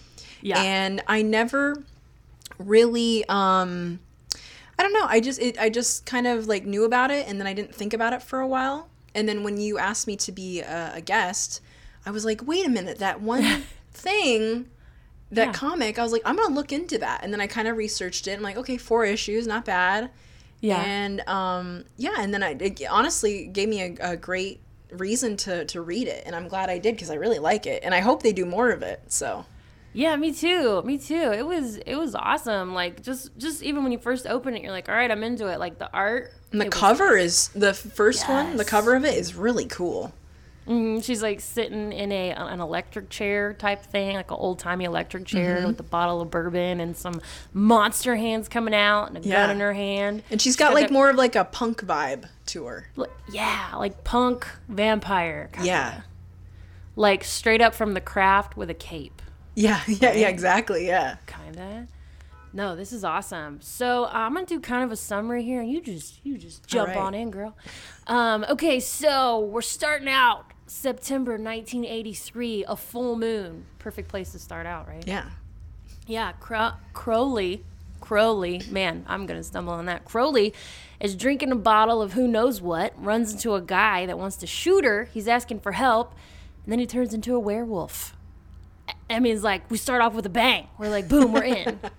[0.42, 0.60] Yeah.
[0.62, 1.82] And I never
[2.58, 4.00] really um
[4.78, 5.06] I don't know.
[5.08, 7.74] I just it, I just kind of like knew about it and then I didn't
[7.74, 8.88] think about it for a while.
[9.14, 11.60] And then when you asked me to be a, a guest,
[12.06, 14.68] I was like, "Wait a minute, that one thing
[15.30, 15.52] that Yeah.
[15.52, 17.76] comic, I was like, I'm going to look into that." And then I kind of
[17.76, 18.32] researched it.
[18.36, 20.10] I'm like, "Okay, four issues, not bad."
[20.62, 20.80] Yeah.
[20.82, 25.64] And um yeah, and then I it honestly gave me a, a great reason to
[25.66, 28.00] to read it, and I'm glad I did because I really like it, and I
[28.00, 29.02] hope they do more of it.
[29.08, 29.44] So
[29.92, 30.80] Yeah, me too.
[30.82, 31.32] Me too.
[31.32, 32.72] It was it was awesome.
[32.74, 35.48] Like just just even when you first open it, you're like, all right, I'm into
[35.48, 35.58] it.
[35.58, 36.32] Like the art.
[36.52, 38.56] and the it was- cover is the first one.
[38.56, 40.12] The cover of it is really cool.
[40.68, 44.84] Mhm, she's like sitting in a an electric chair type thing, like an old timey
[44.84, 45.66] electric chair Mm-hmm.
[45.66, 47.20] with a bottle of bourbon and some
[47.52, 49.46] monster hands coming out and a Yeah.
[49.46, 50.22] gun in her hand.
[50.30, 52.86] And she's got got like that- more of like a punk vibe to her.
[52.94, 55.50] Like, yeah, like punk vampire.
[55.52, 55.66] Kinda.
[55.66, 56.00] Yeah.
[56.94, 59.20] Like straight up from the craft with a cape.
[59.54, 60.86] Yeah, yeah, yeah, exactly.
[60.86, 61.16] Yeah.
[61.26, 61.88] Kinda.
[62.52, 63.60] No, this is awesome.
[63.62, 66.66] So uh, I'm gonna do kind of a summary here, and you just you just
[66.66, 66.98] jump right.
[66.98, 67.56] on in, girl.
[68.06, 73.64] Um, okay, so we're starting out September 1983, a full moon.
[73.78, 75.06] Perfect place to start out, right?
[75.06, 75.30] Yeah.
[76.06, 77.64] Yeah, Cro- Crowley,
[78.00, 80.04] Crowley, man, I'm gonna stumble on that.
[80.04, 80.52] Crowley
[81.00, 84.46] is drinking a bottle of who knows what, runs into a guy that wants to
[84.46, 85.04] shoot her.
[85.12, 86.14] He's asking for help,
[86.64, 88.14] and then he turns into a werewolf.
[89.08, 90.68] I mean, it's like we start off with a bang.
[90.78, 91.78] We're like, boom, we're in.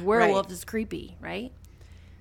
[0.00, 1.52] werewolf is creepy, right?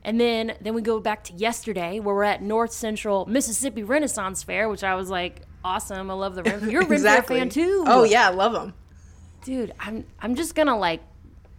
[0.03, 4.41] And then then we go back to yesterday where we're at North Central Mississippi Renaissance
[4.43, 6.09] Fair, which I was like, awesome.
[6.09, 6.69] I love the Ren.
[6.69, 7.83] You're a Ren Fair fan too.
[7.87, 8.73] Oh yeah, I love them.
[9.43, 9.73] dude.
[9.79, 11.01] I'm I'm just gonna like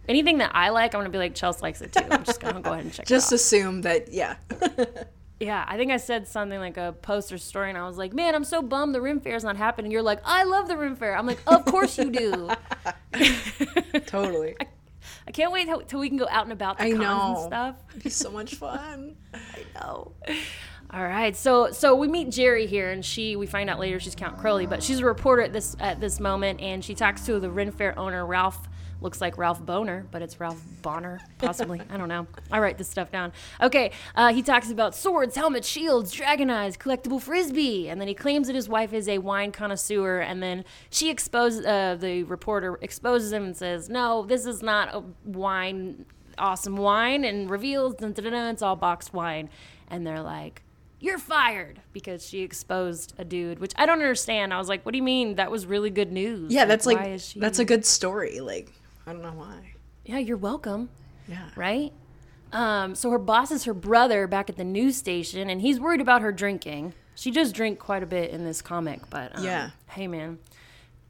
[0.09, 0.93] anything that I like.
[0.93, 2.03] I'm gonna be like Chelsea likes it too.
[2.09, 3.05] I'm just gonna go ahead and check.
[3.05, 3.39] Just it out.
[3.39, 4.35] assume that yeah.
[5.39, 5.63] yeah.
[5.65, 8.43] I think I said something like a poster story, and I was like, man, I'm
[8.43, 9.89] so bummed the Ren Fair is not happening.
[9.91, 11.15] You're like, I love the Ren Fair.
[11.15, 12.49] I'm like, of course you do.
[14.05, 14.55] totally.
[14.61, 14.67] I
[15.31, 17.35] can't wait till, till we can go out and about the I know.
[17.37, 17.75] and stuff.
[17.91, 19.15] It'd be so much fun.
[19.33, 20.11] I know.
[20.91, 24.13] All right, so so we meet Jerry here, and she we find out later she's
[24.13, 27.39] Count Crowley, but she's a reporter at this at this moment, and she talks to
[27.39, 28.67] the Ren Fair owner Ralph.
[29.03, 31.81] Looks like Ralph Boner, but it's Ralph Bonner, possibly.
[31.89, 32.25] I don't know.
[32.49, 33.33] I write this stuff down.
[33.61, 38.13] Okay, uh, he talks about swords, helmets, shields, dragon eyes, collectible frisbee, and then he
[38.13, 42.79] claims that his wife is a wine connoisseur, and then she exposes uh, the reporter
[42.81, 46.05] exposes him and says, "No, this is not a wine,
[46.37, 49.49] awesome wine," and reveals, dun, dun, dun, dun, it's all boxed wine,
[49.89, 50.63] and they're like
[51.01, 54.53] you're fired because she exposed a dude, which I don't understand.
[54.53, 55.35] I was like, what do you mean?
[55.35, 56.53] That was really good news.
[56.53, 58.39] Yeah, that's why like is she- that's a good story.
[58.39, 58.71] Like
[59.05, 59.73] I don't know why.
[60.05, 60.17] yeah.
[60.19, 60.89] You're welcome,
[61.27, 61.49] Yeah.
[61.55, 61.91] right?
[62.51, 66.01] Um, so her boss is her brother back at the news station, and he's worried
[66.01, 66.93] about her drinking.
[67.15, 69.71] She does drink quite a bit in this comic, but um, Yeah.
[69.89, 70.39] Hey, man,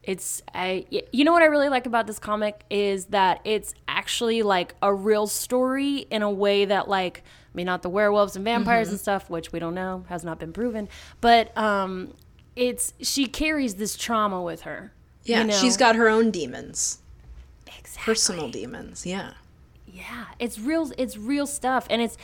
[0.02, 0.86] it's I.
[1.12, 4.92] You know what I really like about this comic is that it's actually like a
[4.94, 7.22] real story in a way that like.
[7.24, 8.94] I mean, not the werewolves and vampires Mm-hmm.
[8.94, 10.88] and stuff, which we don't know, has not been proven.
[11.20, 12.12] But um,
[12.56, 14.92] it's she carries this trauma with her.
[15.22, 15.54] Yeah, you know?
[15.54, 16.98] she's got her own demons,
[17.96, 18.12] exactly.
[18.14, 19.06] personal demons.
[19.06, 19.32] Yeah.
[19.86, 20.90] Yeah, it's real.
[20.98, 22.16] It's real stuff, and it's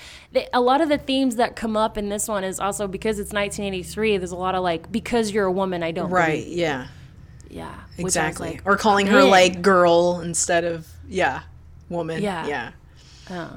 [0.53, 3.33] a lot of the themes that come up in this one is also because it's
[3.33, 4.17] 1983.
[4.17, 6.43] There's a lot of like because you're a woman, I don't Right.
[6.43, 6.89] believe." Yeah.
[7.49, 8.51] Yeah, which I was Exactly.
[8.51, 11.43] like, or calling her "Man." like girl instead of yeah,
[11.89, 12.23] woman.
[12.25, 12.73] Yeah.
[13.29, 13.51] Yeah.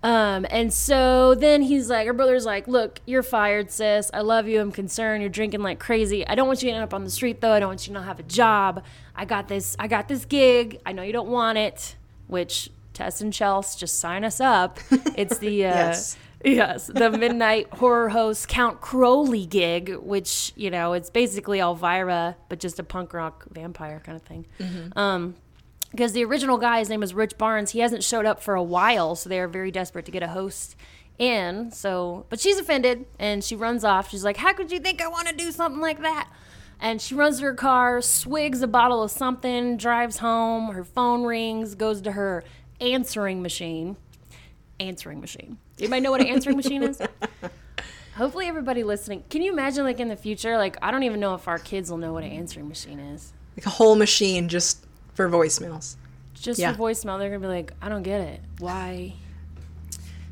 [0.00, 4.10] Um, and so then he's like, her brother's like, look, you're fired, sis.
[4.14, 4.60] I love you.
[4.60, 5.22] I'm concerned.
[5.22, 6.24] You're drinking like crazy.
[6.26, 7.50] I don't want you to end up on the street though.
[7.52, 8.84] I don't want you to not have a job.
[9.18, 9.76] I got this.
[9.78, 10.80] I got this gig.
[10.86, 11.96] I know you don't want it.
[12.28, 14.78] Which Tess and Chels just sign us up.
[15.16, 16.16] It's the uh, Yes.
[16.44, 22.60] Yes, the midnight horror host Count Crowley gig, which you know it's basically Elvira, but
[22.60, 24.46] just a punk rock vampire kind of thing.
[24.94, 25.34] Um,
[25.90, 28.62] because the original guy, his name is Rich Barnes, he hasn't showed up for a
[28.62, 30.76] while, so they are very desperate to get a host
[31.18, 31.72] in.
[31.72, 34.08] So, but she's offended and she runs off.
[34.10, 36.28] She's like, "How could you think I want to do something like that?"
[36.80, 40.68] And she runs to her car, swigs a bottle of something, drives home.
[40.72, 42.44] Her phone rings, goes to her
[42.80, 43.96] answering machine.
[44.78, 45.58] Answering machine.
[45.78, 47.00] Anybody know what an answering machine is?
[48.16, 49.24] Hopefully, everybody listening.
[49.28, 51.90] Can you imagine, like in the future, like I don't even know if our kids
[51.90, 53.32] will know what an answering machine is.
[53.56, 55.96] Like a whole machine just for voicemails.
[56.34, 56.72] just Yeah.
[56.72, 58.40] for voicemail, they're gonna be like, I don't get it.
[58.60, 59.14] Why?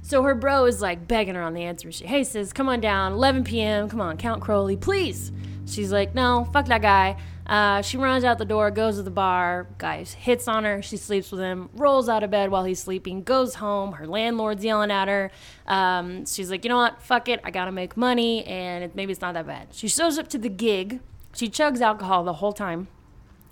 [0.02, 2.06] So her bro is like begging her on the answer machine.
[2.06, 3.12] Hey, sis, come on down.
[3.14, 3.88] 11 p.m.
[3.88, 5.32] Come on, Count Crowley, please.
[5.66, 7.16] She's like, no, fuck that guy.
[7.46, 9.68] Uh, she runs out the door, goes to the bar.
[9.78, 10.82] Guy hits on her.
[10.82, 11.68] She sleeps with him.
[11.74, 13.22] Rolls out of bed while he's sleeping.
[13.22, 13.92] Goes home.
[13.92, 15.30] Her landlord's yelling at her.
[15.66, 17.02] Um, she's like, you know what?
[17.02, 17.40] Fuck it.
[17.44, 19.68] I gotta make money, and it, maybe it's not that bad.
[19.72, 21.00] She shows up to the gig.
[21.34, 22.88] She chugs alcohol the whole time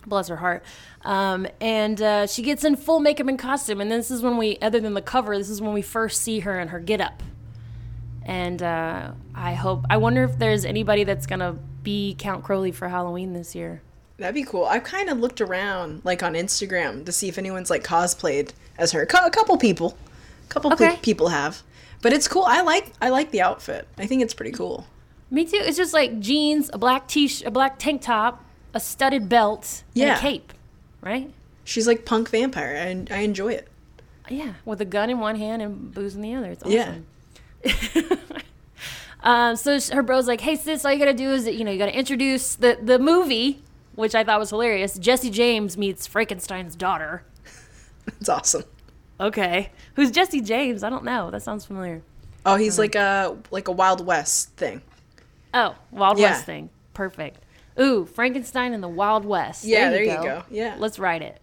[0.07, 0.63] bless her heart.
[1.03, 3.81] Um, and uh, she gets in full makeup and costume.
[3.81, 6.41] And this is when we, other than the cover, this is when we first see
[6.41, 7.23] her in her get up.
[8.23, 12.73] And uh, I hope, I wonder if there's anybody that's going to be Count Crowley
[12.73, 13.83] for Halloween this year.
[14.17, 14.65] That'd be cool.
[14.65, 18.93] I've kind of looked around, like on Instagram, to see if anyone's like cosplayed as
[18.93, 19.07] her.
[19.07, 19.97] Co- a couple people,
[20.45, 20.97] a couple Okay.
[21.03, 21.63] people have,
[22.03, 22.45] but it's cool.
[22.47, 23.87] I like I like the outfit.
[23.99, 24.87] I think it's pretty cool.
[25.31, 25.57] Me too.
[25.61, 30.11] It's just like jeans, a black t a black tank top, a studded belt, and
[30.11, 30.53] a cape,
[31.01, 31.31] right?
[31.65, 33.69] She's like punk vampire, and I enjoy it.
[34.29, 36.51] Yeah, with a gun in one hand and booze in the other.
[36.53, 36.95] It's Yeah.
[39.25, 41.79] um, so her bro's like, "Hey sis, all you gotta do is you know you
[41.79, 43.63] gotta introduce the the movie,
[43.97, 44.97] which I thought was hilarious.
[44.99, 47.25] Jesse James meets Frankenstein's daughter.
[48.21, 48.65] It's awesome.
[49.19, 50.83] Okay, who's Jesse James?
[50.85, 51.31] I don't know.
[51.31, 52.03] That sounds familiar.
[52.45, 54.83] Oh, he's like a like a Wild West thing.
[55.55, 56.33] Oh, Wild Yeah.
[56.33, 56.69] West thing.
[56.93, 57.43] Perfect.
[57.81, 59.65] Ooh, Frankenstein in the Wild West.
[59.65, 60.43] Yeah, there you go.
[60.51, 60.77] Yeah.
[60.79, 61.41] Let's write it.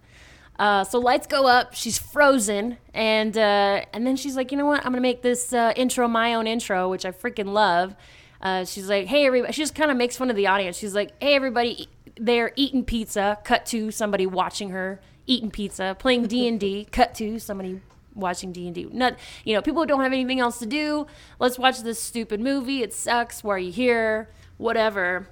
[0.59, 1.73] Uh, so lights go up.
[1.73, 4.85] She's frozen, and uh, and then she's like, you know what?
[4.85, 7.95] I'm gonna make this uh, intro my own intro, which I freaking love.
[8.41, 9.53] Uh, she's like, hey everybody.
[9.53, 10.77] She just kind of makes fun of the audience.
[10.77, 13.39] She's like, hey everybody, they're eating pizza.
[13.43, 16.85] Cut to somebody watching her eating pizza, playing D and D.
[16.91, 17.81] Cut to somebody
[18.15, 18.87] watching D and D.
[18.91, 21.07] Not, you know, people don't have anything else to do.
[21.39, 22.83] Let's watch this stupid movie.
[22.83, 23.43] It sucks.
[23.43, 24.29] Why are you here?
[24.57, 25.27] Whatever.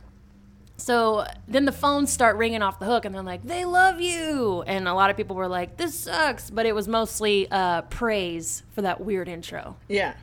[0.80, 4.64] So then the phones start ringing off the hook, and they're like, "They love you,"
[4.66, 8.64] and a lot of people were like, "This sucks," but it was mostly uh, praise
[8.72, 10.14] for that weird intro, Yeah.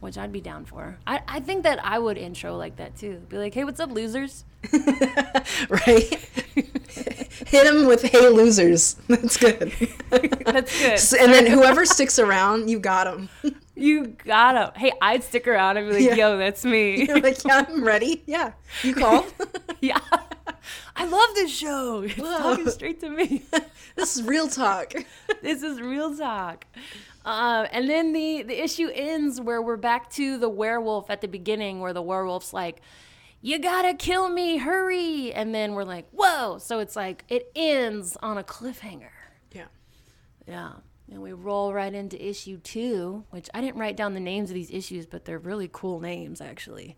[0.00, 0.96] which I'd be down for.
[1.06, 3.22] I, I think that I would intro like that too.
[3.28, 4.44] Be like, "Hey, what's up, losers?"
[5.68, 5.86] right?
[7.46, 9.72] Hit him with "Hey losers." That's good.
[10.46, 11.20] That's good.
[11.20, 13.28] and then whoever sticks around, you got him.
[13.76, 14.72] You gotta.
[14.78, 16.30] Hey, I'd stick around and be like, Yeah.
[16.30, 18.22] "Yo, that's me." You're like, yeah, I'm ready.
[18.26, 19.32] Yeah, you called.
[19.80, 19.98] yeah,
[20.94, 22.02] I love this show.
[22.06, 22.38] It's Whoa.
[22.38, 23.42] talking straight to me.
[23.96, 24.92] this is real talk.
[25.42, 26.66] this is real talk.
[27.24, 31.28] Uh, and then the the issue ends where we're back to the werewolf at the
[31.28, 32.80] beginning, where the werewolf's like,
[33.40, 38.16] "You gotta kill me, hurry!" And then we're like, "Whoa!" So it's like it ends
[38.22, 39.10] on a cliffhanger.
[39.52, 39.64] Yeah.
[40.46, 40.72] Yeah.
[41.14, 44.54] And we roll right into issue two, which I didn't write down the names of
[44.54, 46.96] these issues, but they're really cool names, actually.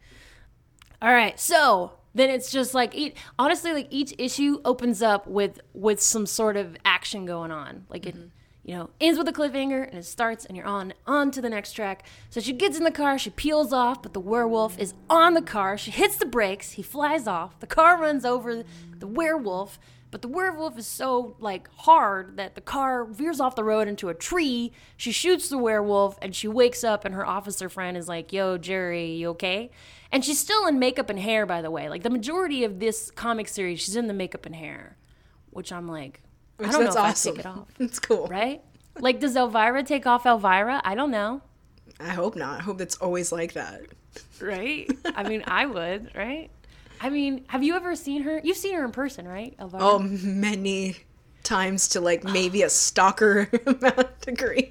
[1.03, 5.61] All right, so then it's just like each, honestly, like each issue opens up with
[5.75, 7.85] with some sort of action going on.
[7.91, 8.29] Like it, mm-hmm.
[8.65, 11.51] you know, ends with a cliffhanger and it starts, and you're on on to the
[11.51, 12.07] next track.
[12.31, 15.43] So she gets in the car, she peels off, but the werewolf is on the
[15.43, 15.77] car.
[15.77, 17.61] She hits the brakes, he flies off.
[17.61, 18.65] The car runs over
[18.99, 19.79] the werewolf.
[20.17, 24.09] But the werewolf is so like hard that the car veers off the road into
[24.09, 24.73] a tree.
[24.97, 28.57] She shoots the werewolf and she wakes up and her officer friend is like, "Yo,
[28.57, 29.71] Jerry, you okay?"
[30.11, 31.91] And she's still in makeup and hair, by the way.
[31.91, 34.97] Like the majority of this comic series, she's in the makeup and hair,
[35.51, 36.23] which I'm like,
[36.59, 37.33] I don't That's know if awesome.
[37.33, 38.27] I take it off, It's cool.
[38.29, 38.63] right?
[38.99, 40.81] Like, does Elvira take off Elvira?
[40.83, 41.43] I don't know,
[42.01, 42.61] I hope not.
[42.61, 43.83] I hope it's always like that.
[44.41, 44.91] right?
[45.15, 46.49] I mean, I would, right?
[47.01, 48.41] I mean, have you ever seen her?
[48.43, 49.83] You've seen her in person, right, Elvira?
[49.83, 50.97] Oh, many
[51.43, 54.71] times to like maybe a stalker amount degree.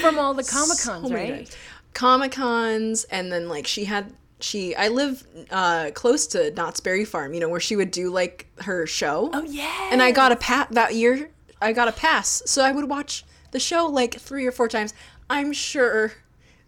[0.00, 1.56] from all the comic cons, So right?
[1.94, 4.74] Comic cons, and then like she had she.
[4.74, 8.46] I live uh, close to Knott's Berry Farm, you know, where she would do like
[8.60, 9.30] her show.
[9.32, 9.88] Oh yeah.
[9.90, 11.30] and I got a pat that year.
[11.60, 14.92] I got a pass, so I would watch the show like three or four times.
[15.30, 16.12] I'm sure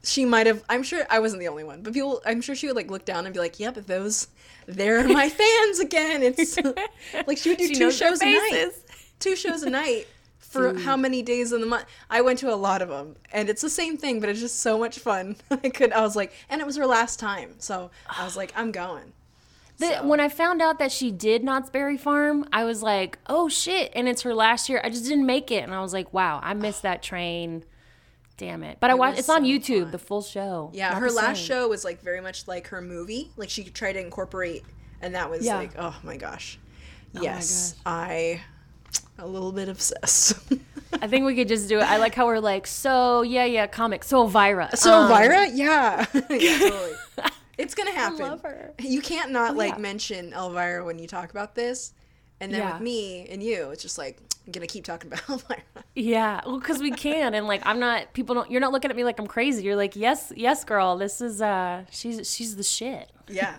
[0.09, 0.64] she might have.
[0.68, 2.23] I'm sure I wasn't the only one, but people.
[2.25, 4.29] I'm sure she would like look down and be like, "Yep, those,
[4.66, 6.57] they're my fans again." It's
[7.27, 8.71] like she would do She two shows a night,
[9.21, 10.79] two shows a night for hmm.
[10.79, 11.85] how many days in the month?
[12.09, 14.61] I went to a lot of them, and it's the same thing, but it's just
[14.61, 15.37] so much fun.
[15.51, 15.92] I could.
[15.92, 19.12] I was like, and it was her last time, so I was like, I'm going.
[19.79, 23.18] The, So- When I found out that she did Knott's Berry Farm, I was like,
[23.27, 23.92] oh shit.
[23.94, 24.81] And it's her last year.
[24.83, 25.62] I just didn't make it.
[25.62, 27.64] And I was like, wow, I missed that train.
[28.38, 28.79] Damn it.
[28.81, 29.90] But I watched, was it's on YouTube, fun.
[29.90, 30.70] the full show.
[30.72, 31.46] Yeah, Not her last same.
[31.46, 33.31] show was like very much like her movie.
[33.37, 34.64] Like she tried to incorporate,
[35.03, 35.57] and that was Yeah.
[35.57, 36.59] like, oh my gosh,
[37.12, 38.40] my yes, I
[39.18, 40.35] a little bit obsessed.
[41.03, 41.83] I think we could just do it.
[41.83, 44.05] I like how we're like, so yeah, yeah, comic.
[44.05, 44.74] So Elvira.
[44.77, 46.92] so Um, Elvira, yeah, yeah, totally.
[47.59, 48.20] It's gonna happen.
[48.20, 48.72] love her.
[48.79, 49.79] Oh, You can't not like yeah.
[49.79, 51.92] mention Elvira when you talk about this,
[52.40, 52.74] and then Yeah.
[52.74, 55.61] with me and you, it's just like I'm gonna keep talking about Elvira.
[55.95, 58.15] Yeah, well, because we can, and like I'm not.
[58.15, 58.51] People don't.
[58.51, 59.63] You're not looking at me like I'm crazy.
[59.63, 60.97] You're like, yes, yes, girl.
[60.97, 63.11] This is uh, she's she's the shit.
[63.29, 63.57] Yeah,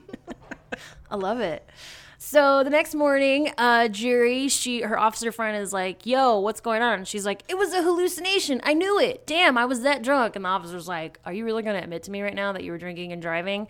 [1.10, 1.68] I love it.
[2.16, 6.80] So the next morning, uh, Jerry, she her officer friend is like, "Yo, what's going
[6.80, 8.62] on?" And she's like, "It was a hallucination.
[8.64, 9.26] I knew it.
[9.26, 12.10] Damn, I was that drunk." And the officer's like, "Are you really gonna admit to
[12.10, 13.68] me right now that you were drinking and driving?"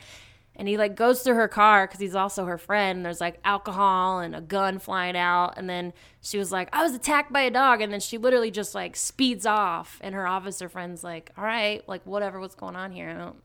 [0.57, 3.05] And he like goes to her car because he's also her friend.
[3.05, 5.55] There's like alcohol and a gun flying out.
[5.57, 8.51] And then she was like, "I was attacked by a dog." And then she literally
[8.51, 9.99] just like speeds off.
[10.01, 13.43] And her officer friend's like, "All right, like whatever, what's going on here?" I don't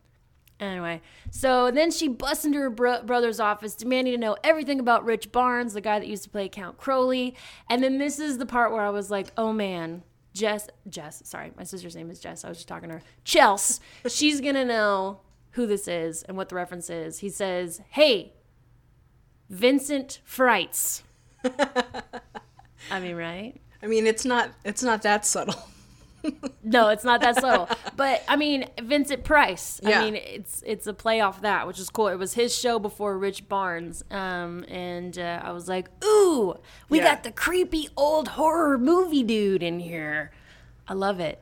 [0.59, 5.05] Anyway, so then she busts into her bro- brother's office, demanding to know everything about
[5.05, 7.33] Rich Barnes, the guy that used to play Count Crowley.
[7.69, 11.51] And then this is the part where I was like, oh man, Jess, Jess, sorry,
[11.55, 12.43] my sister's name is Jess.
[12.43, 13.01] I was just talking to her.
[13.23, 17.19] Chels, she's gonna know who this is and what the reference is.
[17.19, 18.33] He says, "Hey,
[19.49, 21.03] Vincent Frights."
[22.91, 23.55] I mean, right?
[23.81, 25.55] I mean, it's not it's not that subtle.
[26.61, 27.69] No, it's not that subtle.
[27.95, 29.79] But I mean, Vincent Price.
[29.81, 30.01] Yeah.
[30.01, 32.09] I mean, it's it's a play off that, which is cool.
[32.09, 36.59] It was his show before Rich Barnes, um, and uh, I was like, "Ooh,
[36.89, 37.05] we Yeah.
[37.05, 40.31] got the creepy old horror movie dude in here."
[40.89, 41.41] I love it.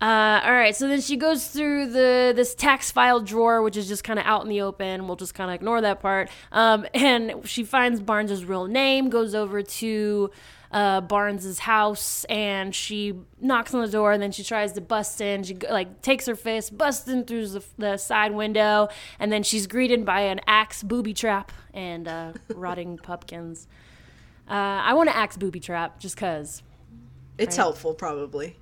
[0.00, 3.88] Uh, all right, so then she goes through the this tax file drawer, which is
[3.88, 5.08] just kind of out in the open.
[5.08, 6.30] We'll just kind of ignore that part.
[6.52, 10.30] Um, and she finds Barnes's real name, goes over to
[10.70, 14.12] uh, Barnes's house, and she knocks on the door.
[14.12, 15.42] And then she tries to bust in.
[15.42, 19.66] She like takes her fist, busts in through the, the side window, and then she's
[19.66, 23.66] greeted by an axe booby trap and uh, rotting pumpkins.
[24.48, 26.62] Uh, I want to axe booby trap just cause.
[27.36, 28.56] It's helpful, probably.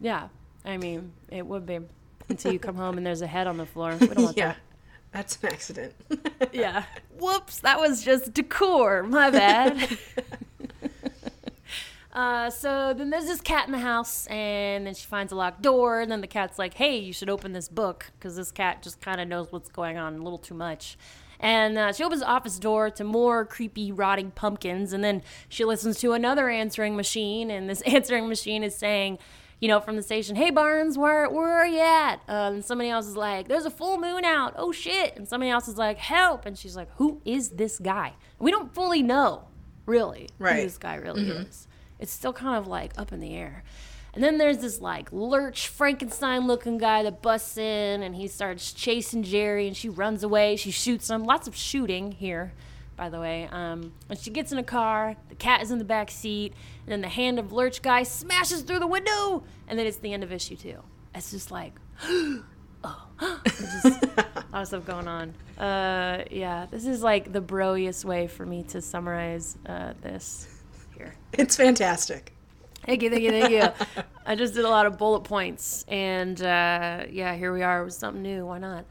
[0.00, 0.28] Yeah,
[0.66, 1.78] I mean, it would be
[2.28, 3.96] until you come home and there's a head on the floor.
[4.00, 4.54] We don't want Yeah,
[5.12, 5.94] that's an accident.
[6.52, 6.84] Yeah.
[7.18, 9.02] Whoops, that was just decor.
[9.02, 9.98] My bad.
[12.12, 15.60] Uh, so then there's this cat in the house, and then she finds a locked
[15.60, 18.82] door, and then the cat's like, "Hey, you should open this book," because this cat
[18.82, 20.96] just kind of knows what's going on a little too much.
[21.38, 25.66] And uh, she opens the office door to more creepy, rotting pumpkins, and then she
[25.66, 29.18] listens to another answering machine, and this answering machine is saying,
[29.60, 32.90] you know, from the station, "Hey Barnes, where where are you at?" Uh, and somebody
[32.90, 35.16] else is like, "There's a full moon out." Oh shit!
[35.16, 38.74] And somebody else is like, "Help!" And she's like, "Who is this guy?" We don't
[38.74, 39.44] fully know,
[39.86, 40.56] really, Right.
[40.56, 41.66] who this guy really is.
[41.98, 43.64] It's still kind of like up in the air.
[44.12, 48.72] And then there's this like lurch Frankenstein looking guy that busts in and he starts
[48.72, 50.56] chasing Jerry and she runs away.
[50.56, 51.24] She shoots him.
[51.24, 52.52] Lots of shooting here,
[52.96, 53.48] by the way.
[53.50, 56.52] Um, when she gets in a car, the cat is in the back seat,
[56.84, 60.12] and then the hand of lurch guy smashes through the window, and then it's the
[60.12, 60.82] end of issue two.
[61.14, 62.42] It's just like, oh,
[63.44, 65.34] just a lot of stuff going on.
[65.58, 70.48] Uh, yeah, this is like the broiest way for me to summarize uh, this
[70.96, 71.14] here.
[71.32, 72.32] it's fantastic.
[72.84, 74.02] Thank you, thank you, thank you.
[74.26, 77.94] I just did a lot of bullet points, and uh, yeah, here we are with
[77.94, 78.46] something new.
[78.46, 78.84] Why not?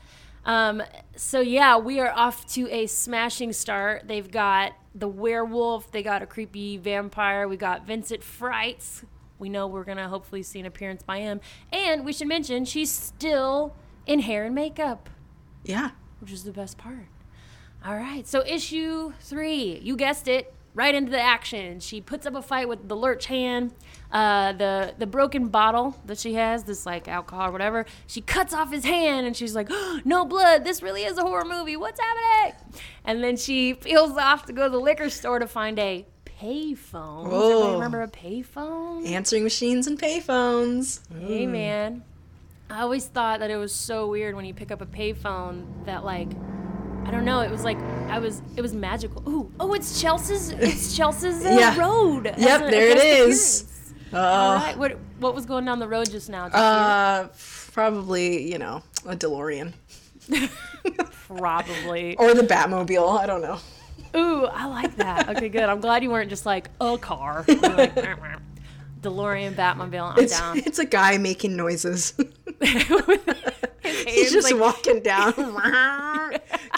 [0.46, 0.84] Um,
[1.16, 4.08] so yeah, we are off to a smashing start.
[4.08, 5.92] They've got the werewolf.
[5.92, 7.48] They got a creepy vampire.
[7.48, 9.04] We got Vincent Frights.
[9.40, 12.92] We know we're gonna hopefully see an appearance by him, and we should mention she's
[12.92, 15.10] still in hair and makeup
[15.64, 15.92] Yeah.
[16.20, 17.08] which is the best part.
[17.86, 21.80] All right, so issue three, you guessed it, right into the action.
[21.82, 23.74] She puts up a fight with the lurch hand,
[24.16, 27.86] uh, the the broken bottle that she has, this like alcohol or whatever.
[28.08, 29.70] She cuts off his hand, and she's like,
[30.06, 30.64] "No blood!
[30.64, 31.76] This really is a horror movie.
[31.76, 32.56] What's happening?"
[33.04, 37.26] And then she peels off to go to the liquor store to find a payphone.
[37.26, 37.74] Does everybody Whoa.
[37.74, 39.06] remember a payphone?
[39.08, 41.02] Answering machines and payphones.
[41.20, 42.04] Hey man,
[42.70, 46.06] I always thought that it was so weird when you pick up a payphone that
[46.06, 46.30] like,
[47.06, 47.78] I don't know, it was like
[48.10, 49.22] I was it was magical.
[49.30, 51.78] Ooh, oh, it's Chelsea's it's Chelsea's uh, Yeah.
[51.78, 52.34] road.
[52.38, 53.62] Yep, a- there it is.
[53.62, 53.72] guest is.
[54.16, 54.36] Appearance.
[54.38, 56.46] All right, what what was going down the road just now?
[56.50, 57.28] Did you hear uh,
[57.74, 59.74] probably you know a DeLorean?
[61.28, 62.16] Probably.
[62.18, 63.20] or the Batmobile.
[63.20, 63.60] I don't know.
[64.16, 65.30] Ooh, I like that.
[65.30, 65.64] Okay, good.
[65.64, 67.46] I'm glad you weren't just like a car.
[67.62, 68.38] Like, "Meow, meow."
[69.02, 70.14] DeLorean, Batmobile.
[70.18, 70.58] I'm It's down.
[70.60, 72.14] it's a guy making noises.
[72.62, 75.34] His He's just like, walking down.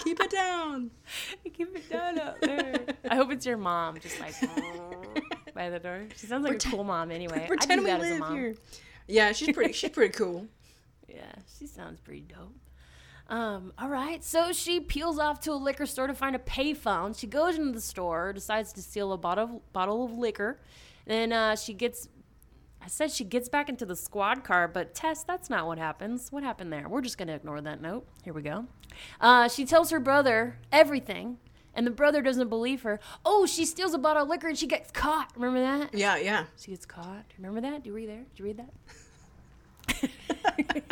[0.04, 0.90] Keep it down.
[1.54, 2.74] Keep it down up there.
[3.08, 4.34] I hope it's your mom, just like
[5.58, 6.06] by the door.
[6.16, 7.42] She sounds like a cool mom anyway.
[7.44, 8.34] I Pretend we that as a live mom.
[8.36, 8.54] here.
[9.08, 9.72] Yeah, she's pretty.
[9.72, 10.46] She's pretty cool.
[11.10, 11.22] Yeah,
[11.58, 12.54] she sounds pretty dope.
[13.34, 17.18] Um, all right, so she peels off to a liquor store to find a payphone.
[17.18, 20.60] She goes into the store, decides to steal a bottle bottle of liquor.
[21.06, 22.08] Then uh, she gets.
[22.82, 26.30] I said she gets back into the squad car, but Tess, that's not what happens.
[26.30, 26.86] What happened there?
[26.90, 28.06] We're just gonna ignore that note.
[28.22, 28.66] Here we go.
[29.18, 31.38] Uh, she tells her brother everything,
[31.78, 32.98] and the brother doesn't believe her.
[33.24, 35.30] Oh, she steals a bottle of liquor and she gets caught.
[35.36, 35.94] Remember that?
[35.94, 36.46] Yeah, yeah.
[36.58, 37.24] She gets caught.
[37.38, 37.84] Remember that?
[37.84, 38.24] Do you read there?
[38.34, 40.10] Did you read that?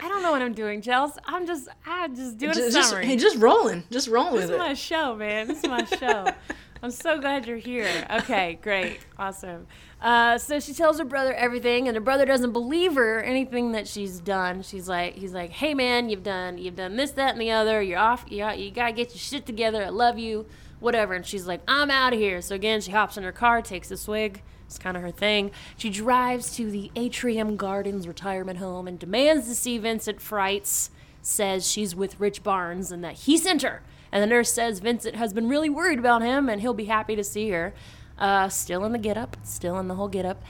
[0.00, 1.18] I don't know what I'm doing, Chels.
[1.24, 3.06] I'm just, I'm just doing a Just, just, summary.
[3.06, 5.48] hey, just rolling, just rolling this with is my show, man.
[5.48, 6.32] This is my show.
[6.84, 7.88] I'm so glad you're here.
[8.10, 9.68] Okay, great, awesome.
[10.00, 13.86] Uh, so she tells her brother everything, and her brother doesn't believe her anything that
[13.86, 14.62] she's done.
[14.62, 17.80] She's like, he's like, "Hey, man, you've done, you've done this, that, and the other.
[17.80, 18.24] You're off.
[18.28, 19.84] You, you gotta get your shit together.
[19.84, 20.46] I love you,
[20.80, 23.62] whatever." And she's like, "I'm out of here." So again, she hops in her car,
[23.62, 24.42] takes a swig.
[24.66, 25.52] It's kind of her thing.
[25.76, 30.90] She drives to the Atrium Gardens retirement home and demands to see Vincent Frights.
[31.24, 33.82] Says she's with Rich Barnes and that he sent her.
[34.12, 37.16] And the nurse says Vincent has been really worried about him and he'll be happy
[37.16, 37.72] to see her.
[38.18, 40.42] Uh, still in the get up, still in the whole get up.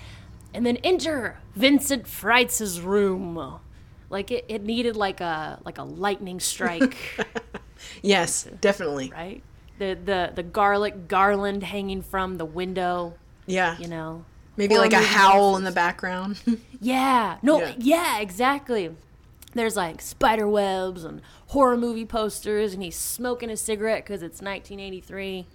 [0.53, 3.61] And then enter Vincent Frights' room.
[4.11, 6.97] Like it, it needed like a like a lightning strike,
[8.03, 9.11] Yes, definitely.
[9.15, 9.43] right?
[9.79, 13.15] The the the garlic garland hanging from the window,
[13.47, 13.79] Yeah.
[13.79, 14.25] you know.
[14.59, 16.41] Maybe Horror like a howl in the background.
[16.81, 17.39] Yeah.
[17.43, 17.75] No, Yeah.
[17.79, 18.19] yeah.
[18.21, 18.95] exactly.
[19.55, 24.41] There's like spider webs and horror movie posters, and he's smoking a cigarette because it's
[24.41, 25.47] 1983.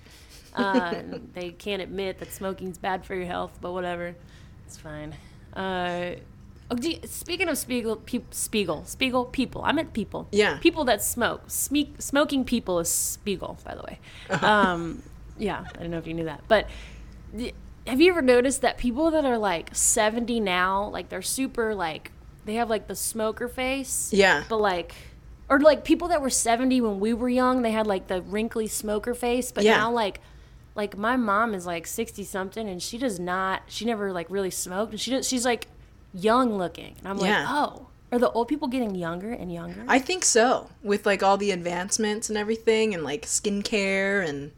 [0.53, 1.01] Uh,
[1.33, 4.15] they can't admit that smoking's bad for your health, but whatever.
[4.65, 5.15] It's fine.
[5.53, 6.15] Uh,
[6.69, 9.63] oh, gee, speaking of Spiegel, pe- Spiegel, Spiegel, people.
[9.63, 10.27] I meant people.
[10.31, 10.57] Yeah.
[10.59, 11.47] People that smoke.
[11.47, 13.99] Sme- smoking people is Spiegel, by the way.
[14.41, 15.01] Um,
[15.39, 16.43] yeah, I don't know if you knew that.
[16.47, 16.67] But
[17.87, 22.11] have you ever noticed that people that are like 70 now, like they're super like
[22.47, 24.11] they have like the smoker face.
[24.11, 24.43] Yeah.
[24.49, 24.95] But like
[25.49, 28.67] or like people that were 70 when we were young, they had like the wrinkly
[28.67, 29.77] smoker face, but Yeah.
[29.77, 30.19] now like
[30.75, 34.51] like my mom is like 60 something and she does not she never like really
[34.51, 35.67] smoked and she does, she's like
[36.13, 36.95] young looking.
[36.99, 37.39] And I'm Yeah.
[37.41, 40.69] like, "Oh, are the old people getting younger and younger?" I think so.
[40.81, 44.51] With like all the advancements and everything and like skincare and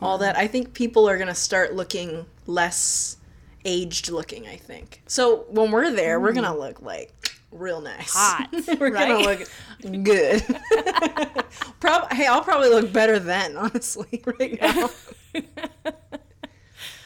[0.00, 0.36] all that.
[0.38, 3.16] I think people are going to start looking less
[3.64, 5.02] aged looking, I think.
[5.06, 6.58] So when we're there, we're going to hmm.
[6.58, 7.12] look like
[7.50, 8.14] real nice.
[8.14, 8.48] Hot,
[8.80, 10.42] we're going to look good.
[11.80, 14.90] Prob- hey, I'll probably look better then, honestly, right now.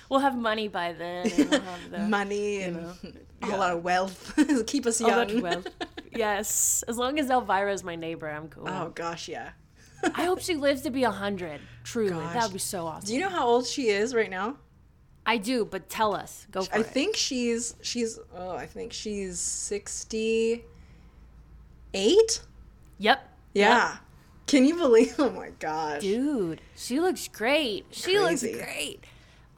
[0.08, 2.94] we'll have money by then and we'll have the Money and
[3.42, 4.38] a lot of wealth.
[4.66, 5.64] Keep us young.
[6.14, 8.68] Yes, as long as Elvira's my neighbor, I'm cool.
[8.68, 9.50] Oh gosh, yeah.
[10.14, 11.60] I hope she lives to be 100.
[11.84, 13.06] Truly, that would be so awesome.
[13.06, 14.56] Do you know how old she is right now?
[15.24, 16.46] I do, but tell us.
[16.50, 16.86] Go for I it.
[16.86, 20.64] think she's she's oh I think she's sixty
[21.94, 22.42] eight.
[22.98, 23.28] Yep.
[23.54, 23.96] Yeah.
[24.46, 25.14] Can you believe?
[25.18, 26.00] Oh my gosh.
[26.02, 27.86] Dude, she looks great.
[27.90, 28.52] She Crazy.
[28.54, 29.04] looks great.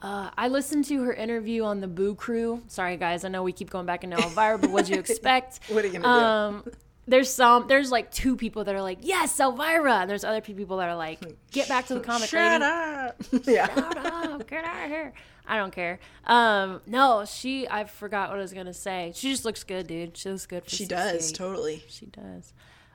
[0.01, 2.61] Uh, I listened to her interview on the Boo Crew.
[2.67, 3.25] Sorry, guys.
[3.25, 5.59] I know we keep going back into Elvira, but what'd you expect?
[5.69, 6.63] What are you gonna Um,
[7.07, 7.67] there's some.
[7.67, 10.95] There's like two people that are like, "Yes, Elvira," and there's other people that are
[10.95, 11.19] like,
[11.51, 13.15] "Get back to the comic Shut lady." up.
[13.47, 13.73] yeah.
[13.73, 15.13] Shut up, get out of here.
[15.47, 15.99] I don't care.
[16.25, 17.67] Um, no, she.
[17.67, 19.11] I forgot what I was gonna say.
[19.15, 20.17] She just looks good, dude.
[20.17, 20.63] She looks good.
[20.63, 21.83] For She does totally.
[21.87, 22.53] She does.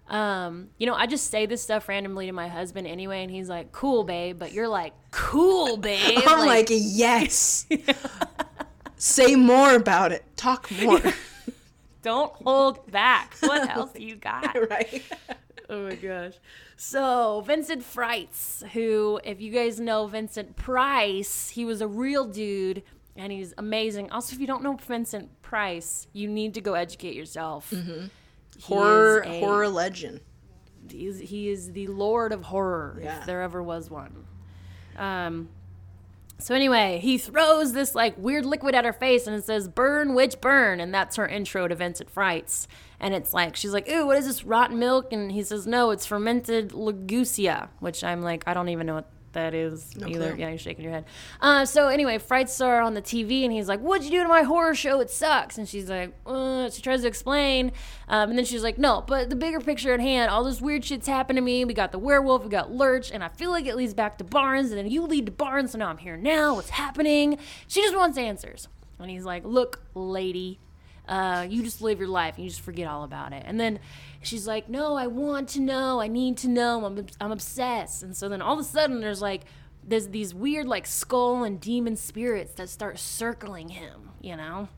[0.09, 3.49] Um, you know, I just say this stuff randomly to my husband anyway, and he's
[3.49, 7.67] like, "Cool, babe," but you're like, "Cool, babe." I'm like, yes.
[8.97, 10.25] Say more about it.
[10.37, 11.01] Talk more.
[12.03, 13.35] don't hold back.
[13.41, 14.55] What else you got?
[14.71, 15.03] right.
[15.71, 16.35] Oh my gosh.
[16.83, 22.83] So, Vincent Frights, who, if you guys know Vincent Price, he was a real dude
[23.15, 24.11] and he's amazing.
[24.11, 27.71] Also, if you don't know Vincent Price, you need to go educate yourself.
[27.71, 28.07] Mm-hmm.
[28.63, 30.21] Horror a- horror legend.
[30.91, 33.21] He's, he is the lord of horror, Yeah.
[33.21, 34.25] if there ever was one.
[34.97, 35.51] Um,
[36.39, 40.15] so anyway, he throws this like weird liquid at her face and it says "Burn,
[40.15, 42.67] witch, burn," and that's her intro to Vincent Frights.
[43.01, 45.91] And it's like she's like, "Ooh, what is this rotten milk?" And he says, "No,
[45.91, 50.33] it's fermented Lagusia," which I'm like, I don't even know what that is either.
[50.33, 50.41] clue.
[50.41, 51.05] Yeah, you're shaking your head.
[51.41, 54.29] Uh, so anyway, Frights are on the TV, and he's like, "What'd you do to
[54.29, 55.01] my horror show?
[55.01, 57.73] It sucks." And she's like, uh, she tries to explain,
[58.09, 60.85] um, and then she's like, "No, but the bigger picture at hand, all this weird
[60.85, 61.65] shit's happened to me.
[61.65, 64.25] We got the werewolf, we got Lurch, and I feel like it leads back to
[64.25, 66.55] Barnes, and then you lead to Barnes, so now I'm here now.
[66.55, 67.39] What's happening?"
[67.69, 70.59] She just wants answers, and he's like, "Look, lady."
[71.11, 73.43] Uh, you just live your life and you just forget all about it.
[73.45, 73.81] And then
[74.23, 76.01] she's like, No, I want to know.
[76.01, 76.85] I need to know.
[76.85, 78.03] I'm, I'm obsessed.
[78.05, 79.43] And so then all of a sudden, there's like,
[79.83, 84.69] there's these weird, like, skull and demon spirits that start circling him, you know?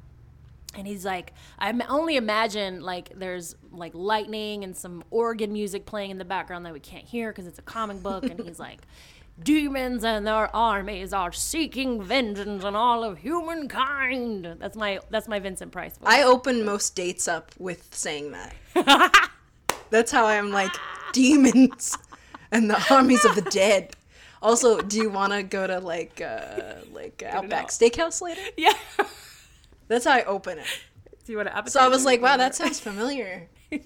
[0.74, 6.10] And he's like, I only imagine like there's like lightning and some organ music playing
[6.12, 8.24] in the background that we can't hear because it's a comic book.
[8.24, 8.80] and he's like,
[9.40, 14.56] demons and their armies are seeking vengeance on all of humankind.
[14.58, 16.08] That's my that's my Vincent Price voice.
[16.08, 19.30] I open most dates up with saying that.
[19.90, 20.70] That's how I'm like
[21.12, 21.98] demons
[22.50, 23.94] and the armies of the dead.
[24.40, 28.40] Also, do you want to go to like uh like Outback Steakhouse later?
[28.56, 28.72] yeah.
[29.88, 30.66] That's how I open it.
[31.24, 33.48] Do you want to So I was like, wow, that sounds familiar.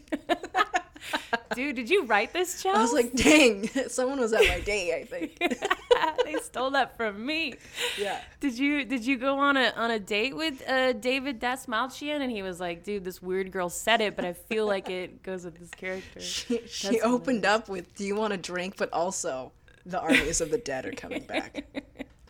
[1.55, 1.77] dude?
[1.77, 2.79] Did you write this, Chelsea?
[2.79, 5.39] I was like, dang, someone was at my date, I think.
[6.25, 7.55] they stole that from me.
[7.99, 8.21] Yeah.
[8.41, 12.31] Did you did you go on a on a date with uh, David Dastmalchian and
[12.31, 15.45] he was like, dude, this weird girl said it, but I feel like it goes
[15.45, 16.21] with this character.
[16.21, 18.75] She, she opened up with, do you want a drink?
[18.77, 19.53] But also,
[19.85, 21.65] the armies of the dead are coming back.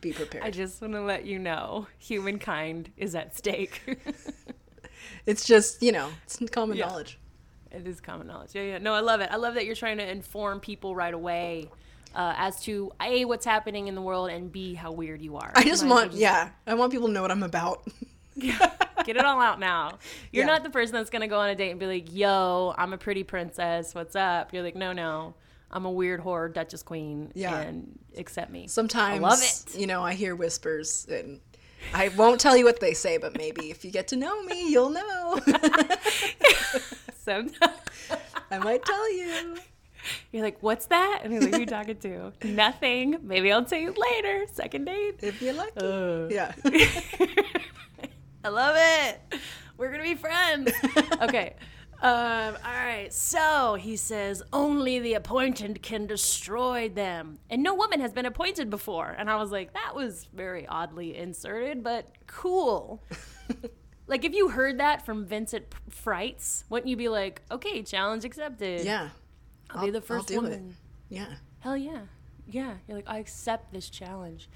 [0.01, 0.45] Be prepared.
[0.45, 3.81] I just want to let you know, humankind is at stake.
[5.25, 6.87] it's just, you know, it's common Yeah.
[6.87, 7.19] knowledge.
[7.77, 8.51] It is common knowledge.
[8.55, 8.79] Yeah, yeah.
[8.79, 9.29] No, I love it.
[9.31, 11.70] I love that you're trying to inform people right away
[12.14, 15.53] uh, as to a what's happening in the world and b how weird you are.
[15.55, 17.87] I just Might as well want, yeah, I want people to know what I'm about.
[18.39, 19.99] Get it all out now.
[20.33, 20.53] You're Yeah.
[20.53, 22.99] not the person that's gonna go on a date and be like, "Yo, I'm a
[22.99, 23.95] pretty princess.
[23.95, 25.35] What's up?" You're like, "No, no,
[25.70, 27.57] I'm a weird whore Duchess queen, Yeah.
[27.59, 29.74] and accept me." Sometimes, I love it.
[29.79, 31.41] you know, I hear whispers, and
[31.95, 34.70] I won't tell you what they say, but maybe if you get to know me,
[34.70, 35.39] you'll know.
[37.27, 37.72] Sometimes
[38.53, 39.57] I might tell you.
[40.33, 43.18] you're like, "What's that?" And he's like, "Who are you talking to?" Nothing.
[43.22, 44.47] Maybe I'll tell you later.
[44.53, 45.16] Second date.
[45.22, 45.72] If you're lucky.
[45.81, 46.29] Uh.
[46.29, 46.53] yeah.
[48.45, 49.41] I love it.
[49.77, 50.70] We're gonna be friends.
[51.20, 51.57] okay.
[52.01, 53.12] Um, all right.
[53.12, 58.70] So he says only the appointed can destroy them, and no woman has been appointed
[58.70, 59.16] before.
[59.18, 63.03] And I was like, that was very oddly inserted, but cool.
[64.07, 68.84] Like if you heard that from Vincent Frights, wouldn't you be like, okay, challenge accepted?
[68.84, 69.11] Yeah.
[69.70, 70.42] I'll, be the 1st do it.
[70.42, 70.76] woman.
[71.09, 71.26] Yeah.
[71.61, 72.02] Hell yeah.
[72.46, 72.74] Yeah.
[72.86, 74.48] You're like, I accept this challenge.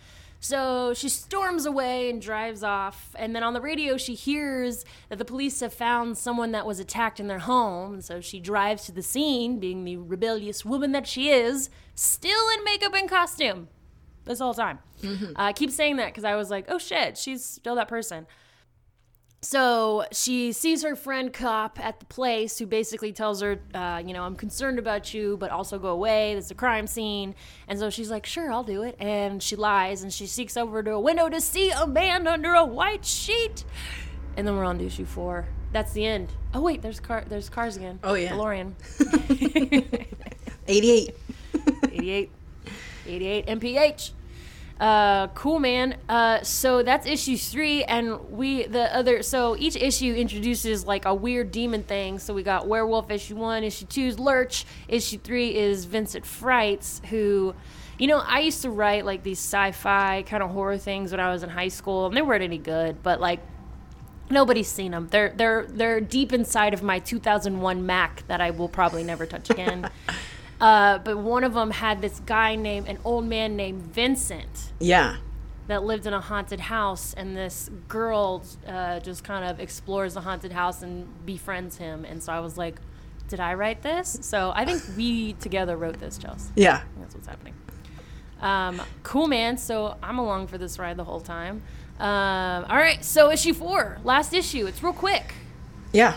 [0.42, 3.14] So she storms away and drives off.
[3.18, 6.80] And then on the radio, she hears that the police have found someone that was
[6.80, 7.94] attacked in their home.
[7.94, 12.48] And so she drives to the scene, being the rebellious woman that she is, still
[12.57, 13.68] in makeup and costume
[14.24, 14.78] this whole time.
[15.05, 18.26] Uh, I keep saying that because I was like, oh shit, she's still that person.
[19.43, 24.12] So she sees her friend cop at the place who basically tells her, uh, you
[24.12, 26.34] know, I'm concerned about you, but also go away.
[26.34, 27.34] There's a crime scene.
[27.66, 28.97] And so she's like, sure, I'll do it.
[29.01, 32.53] And she lies and she seeks over to a window to see a man under
[32.53, 33.64] a white sheet.
[34.36, 35.49] And then we're on to issue four.
[35.72, 36.32] That's the end.
[36.53, 37.24] Oh wait, there's car.
[37.26, 37.99] There's cars again.
[38.05, 38.32] Oh, yeah.
[38.32, 38.74] DeLorean.
[40.68, 41.14] 88.
[41.93, 42.30] 88
[43.07, 44.12] 88 mph
[44.81, 50.14] uh cool man uh so that's issue three and we the other so each issue
[50.14, 54.18] introduces like a weird demon thing so we got werewolf issue one issue two is
[54.18, 57.55] lurch issue three is vincent frights who
[57.99, 61.31] you know i used to write like these sci-fi kind of horror things when i
[61.31, 63.41] was in high school and they weren't any good but like
[64.31, 65.09] Nobody's seen them.
[65.11, 69.51] They're they're they're deep inside of my 2001 Mac that I will probably never touch
[69.51, 69.91] again.
[70.61, 75.17] uh, but one of them had this guy named an old man named Vincent Yeah.
[75.69, 80.21] that lived in a haunted house, and this girl uh, just kind of explores the
[80.21, 82.05] haunted house and befriends him.
[82.05, 82.77] And so I was like,
[83.29, 84.19] did I write this?
[84.23, 86.51] So I think we together wrote this, Chelsea.
[86.57, 86.83] Yeah.
[86.99, 87.55] That's what's happening.
[88.41, 89.57] Um, cool, man.
[89.59, 91.63] So I'm along for this ride the whole time.
[91.99, 94.67] Um, all right, so issue four, last issue.
[94.67, 95.35] It's real quick.
[95.93, 96.17] Yeah.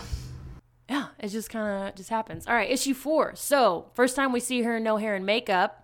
[0.88, 2.46] Yeah, it just kind of just happens.
[2.46, 3.34] All right, issue four.
[3.36, 5.80] So first time we see her, no hair and makeup.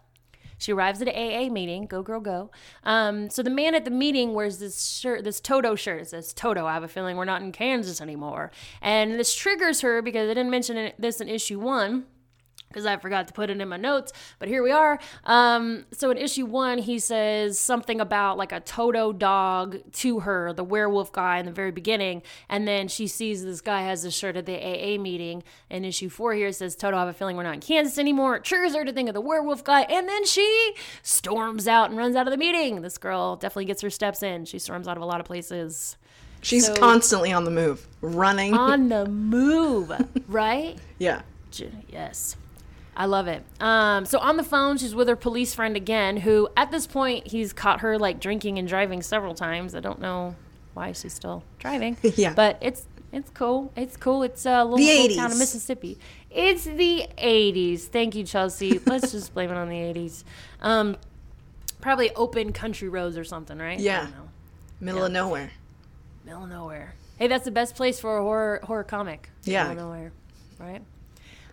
[0.59, 1.87] She arrives at an AA meeting.
[1.87, 2.51] Go girl, go.
[2.85, 6.03] Um, so the man at the meeting wears this shirt, this Toto shirt.
[6.03, 6.67] It says Toto.
[6.67, 8.51] I have a feeling we're not in Kansas anymore,
[8.83, 12.05] and this triggers her because I didn't mention this in issue one
[12.71, 14.99] because I forgot to put it in my notes, but here we are.
[15.25, 20.53] Um, so in issue one, he says something about like a Toto dog to her,
[20.53, 24.15] the werewolf guy in the very beginning, and then she sees this guy has this
[24.17, 25.43] shirt at the AA meeting.
[25.69, 27.99] In issue four, here it says Toto, I have a feeling we're not in Kansas
[27.99, 28.37] anymore.
[28.37, 31.99] It triggers her to think of the werewolf guy, and then she storms out and
[31.99, 32.83] runs out of the meeting.
[32.83, 34.45] This girl definitely gets her steps in.
[34.45, 35.97] She storms out of a lot of places.
[36.41, 38.55] She's So- constantly on the move, running.
[38.55, 39.91] On the move,
[40.29, 40.79] right?
[40.99, 41.23] yeah.
[41.91, 42.37] Yes.
[42.97, 43.43] I love it.
[43.61, 47.29] Um, so on the phone, she's with her police friend again, who at this point
[47.29, 49.75] he's caught her like drinking and driving several times.
[49.75, 50.37] I don't know
[50.75, 51.97] why she's still driving.
[52.17, 52.35] Yeah.
[52.35, 53.73] But it's it's cool.
[53.77, 54.23] It's cool.
[54.23, 55.99] It's a little, little town of Mississippi.
[56.31, 57.81] It's the '80s.
[57.83, 58.79] Thank you, Chelsea.
[58.87, 60.23] Let's just blame it on the '80s.
[60.61, 60.97] Um,
[61.81, 63.79] probably open country roads or something, right?
[63.79, 64.03] I Yeah.
[64.03, 64.29] don't know.
[64.81, 65.51] Middle of nowhere.
[66.25, 66.95] Middle of nowhere.
[67.19, 69.31] Hey, that's the best place for a horror horror comic.
[69.45, 69.69] Yeah.
[69.69, 70.13] Middle of nowhere,
[70.59, 70.83] right?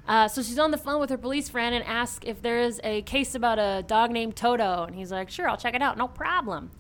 [0.08, 2.80] Uh, so she's on the phone with her police friend and asks if there is
[2.84, 5.98] a case about a dog named Toto, and he's like, "Sure, I'll check it out,
[5.98, 6.72] no problem."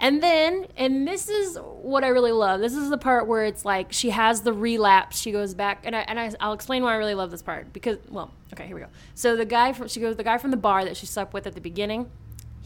[0.00, 2.60] And then, and this is what I really love.
[2.60, 5.18] This is the part where it's like she has the relapse.
[5.18, 7.72] She goes back, and I and I, I'll explain why I really love this part
[7.72, 8.88] because, well, okay, here we go.
[9.14, 11.46] So the guy from she goes, the guy from the bar that she slept with
[11.46, 12.10] at the beginning,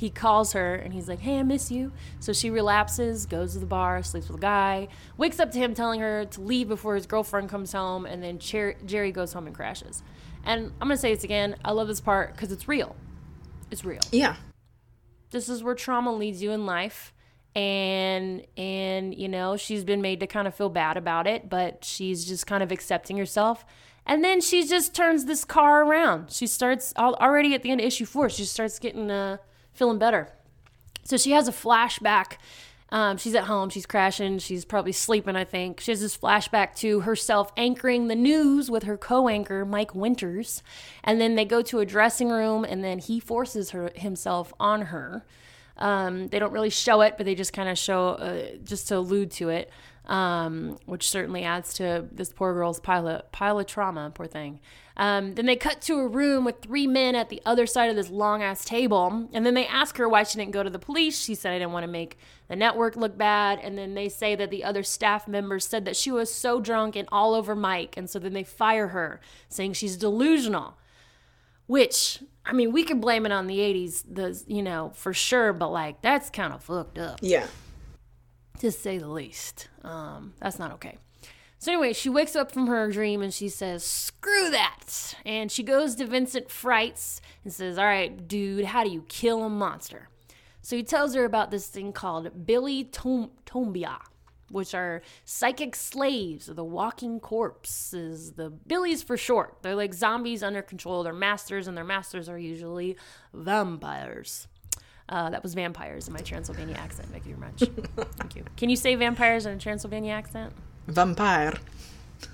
[0.02, 3.58] he calls her and he's like, "Hey, I miss you." So she relapses, goes to
[3.58, 6.94] the bar, sleeps with a guy, wakes up to him telling her to leave before
[6.94, 10.02] his girlfriend comes home, and then Cher- Jerry goes home and crashes.
[10.44, 11.56] And I'm gonna say this again.
[11.64, 12.94] I love this part because it's real.
[13.70, 14.36] It's real Yeah.
[15.30, 17.14] this is where trauma leads you in life
[17.54, 21.84] and and you know she's been made to kind of feel bad about it but
[21.84, 23.64] she's just kind of accepting herself
[24.06, 27.86] and then she just turns this car around she starts already at the end of
[27.86, 29.36] issue four she starts getting uh
[29.72, 30.28] feeling better.
[31.04, 32.36] So she has a flashback.
[32.90, 33.70] Um, she's at home.
[33.70, 34.38] She's crashing.
[34.38, 35.80] She's probably sleeping i think.
[35.80, 40.62] She has this flashback to herself anchoring the news with her co-anchor mike winters.
[41.02, 44.82] And then they go to a dressing room and then he forces her himself on
[44.82, 45.24] her.
[45.78, 48.98] Um, they don't really show it but they just kind of show uh, just to
[48.98, 49.70] allude to it
[50.06, 54.60] um, which certainly adds to this poor girl's pile of, pile of trauma, poor thing.
[54.96, 57.96] Um, then they cut to a room with three men at the other side of
[57.96, 59.28] this long ass table.
[59.32, 61.18] And then they ask her why she didn't go to the police.
[61.18, 63.58] She said, I didn't want to make the network look bad.
[63.60, 66.96] And then they say that the other staff members said that she was so drunk
[66.96, 67.96] and all over Mike.
[67.96, 70.76] And so then they fire her, saying she's delusional.
[71.68, 75.52] Which, I mean, we can blame it on the 80s, the, you know, for sure,
[75.54, 77.46] but like, that's kind of fucked up Yeah.
[78.62, 79.68] To say the least.
[79.82, 80.96] Um, that's not okay.
[81.58, 85.64] So anyway, she wakes up from her dream and she says, "Screw that!" And she
[85.64, 90.08] goes to Vincent Frights and says, "All right, dude, how do you kill a monster?"
[90.60, 93.98] So he tells her about this thing called Billy Tom- Tombia,
[94.48, 98.34] which are psychic slaves the walking corpses.
[98.34, 99.58] The Billies for short.
[99.62, 102.96] They're like zombies under control their masters, and their masters are usually
[103.34, 104.46] vampires.
[105.12, 107.06] Uh, that was vampires in my Transylvania accent.
[107.12, 108.08] Thank you very much.
[108.16, 108.44] Thank you.
[108.56, 110.54] Can you say vampires in a Transylvania accent?
[110.86, 111.52] Vampire.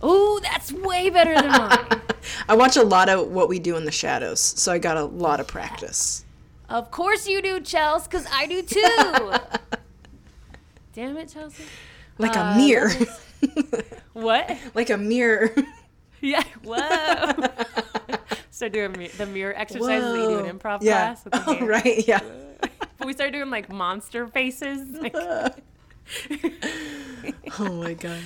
[0.00, 2.00] Oh, that's way better than mine.
[2.48, 5.04] I watch a lot of What We Do in the Shadows, so I got a
[5.04, 6.24] lot of practice.
[6.68, 9.32] of course you do, Chelsea, because I do too.
[10.94, 11.64] Damn it, Chelsea.
[12.18, 12.90] Like Uh, a mirror.
[14.12, 14.56] What?
[14.74, 15.50] like a mirror.
[16.20, 16.42] Yeah.
[16.64, 17.32] Whoa.
[18.50, 20.52] so doing mi- the mirror exercises that you do in Whoa.
[20.52, 21.14] improv yeah.
[21.14, 21.24] class.
[21.24, 22.06] With the Oh, right.
[22.08, 22.20] Yeah.
[23.08, 24.90] We started doing like monster faces.
[24.90, 25.16] Like,
[27.58, 28.20] Oh my god.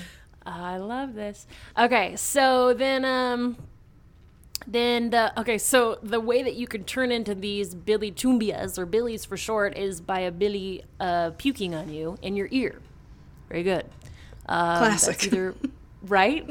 [0.44, 1.46] I love this.
[1.78, 3.56] Okay, so then um
[4.66, 8.84] then the okay, so the way that you can turn into these Billy Tumbias or
[8.84, 12.80] Billies for short is by a Billy uh, puking on you in your ear.
[13.48, 13.84] Very good.
[14.46, 15.26] Um, that's Classic.
[15.28, 15.54] either
[16.02, 16.44] right.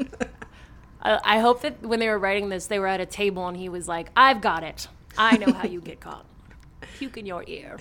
[1.02, 3.58] I, I hope that when they were writing this, they were at a table and
[3.58, 4.88] he was like, "I've got it.
[5.18, 6.24] I know how you get caught.
[6.98, 7.76] Puke in your ear."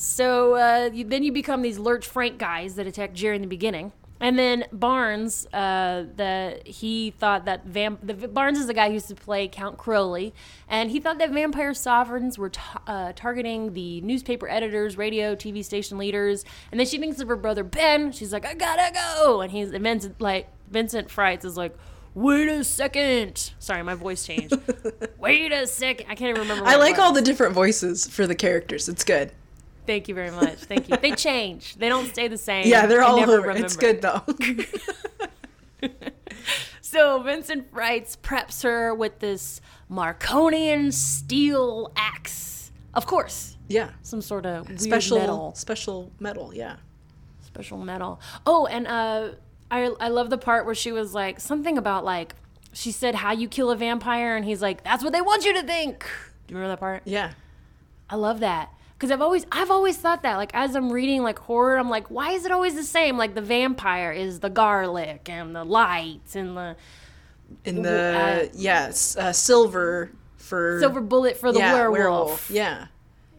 [0.00, 3.48] So uh, you, then you become these Lurch Frank guys that attack Jerry in the
[3.48, 3.92] beginning.
[4.18, 8.00] And then Barnes, uh, the he thought that vamp.
[8.02, 10.32] The, Barnes is the guy who used to play Count Crowley,
[10.68, 15.62] and he thought that vampire sovereigns were t- uh, targeting the newspaper editors, radio, TV
[15.62, 16.46] station leaders.
[16.70, 18.10] And then she thinks of her brother Ben.
[18.10, 21.76] She's like, "I gotta go," and he's and Vincent like Vincent Frights is like,
[22.14, 23.52] "Wait a second.
[23.58, 24.54] Sorry, my voice changed.
[25.18, 26.06] Wait a second.
[26.08, 26.66] I can't even remember.
[26.66, 28.88] I like all the different voices for the characters.
[28.88, 29.32] It's good.
[29.90, 30.58] Thank you very much.
[30.58, 30.96] Thank you.
[30.96, 31.74] They change.
[31.74, 32.64] They don't stay the same.
[32.64, 33.50] Yeah, they're all over.
[33.50, 34.00] It's remember.
[34.00, 34.02] good
[35.80, 35.88] though.
[36.80, 42.72] So Vincent Frights preps her with this Marconian steel axe.
[42.94, 43.90] Of course, yeah.
[44.02, 46.76] some sort of weird Special metal, special metal, yeah.
[47.42, 48.20] special metal.
[48.44, 49.30] Oh, and uh,
[49.70, 52.34] I I love the part where she was like something about like
[52.72, 55.52] she said how you kill a vampire, and he's like that's what they want you
[55.54, 56.00] to think.
[56.48, 57.02] Do you remember that part?
[57.04, 57.34] Yeah.
[58.08, 58.70] I love that
[59.00, 62.10] because I've always I've always thought that like as I'm reading like horror, I'm like,
[62.10, 63.16] why is it always the same?
[63.16, 66.76] Like the vampire is the garlic and the lights and the
[67.64, 72.50] In uh, the yes, uh, silver for silver bullet for the yeah, werewolf.
[72.50, 72.88] Yeah.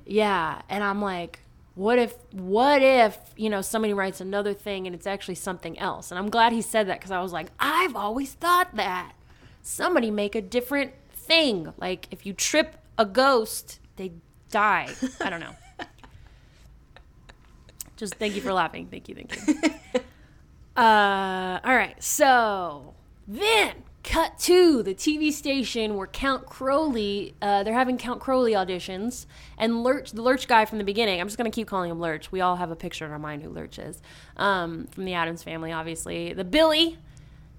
[0.03, 1.41] Yeah, and I'm like,
[1.75, 6.09] what if what if you know somebody writes another thing and it's actually something else?
[6.09, 9.13] And I'm glad he said that because I was like, I've always thought that
[9.61, 11.71] somebody make a different thing.
[11.77, 14.13] Like if you trip a ghost, they
[14.51, 14.89] die.
[15.19, 15.55] I don't know.
[17.97, 18.87] Just thank you for laughing.
[18.87, 19.55] Thank you, thank you.
[20.75, 22.93] Uh, all right, so
[23.27, 29.25] then cut to the TV station where Count Crowley, uh, they're having Count Crowley auditions,
[29.57, 32.31] and Lurch, the Lurch guy from the beginning, I'm just gonna keep calling him Lurch.
[32.31, 34.01] We all have a picture in our mind who Lurch is,
[34.37, 36.33] um, from the Addams family, obviously.
[36.33, 36.97] The Billy,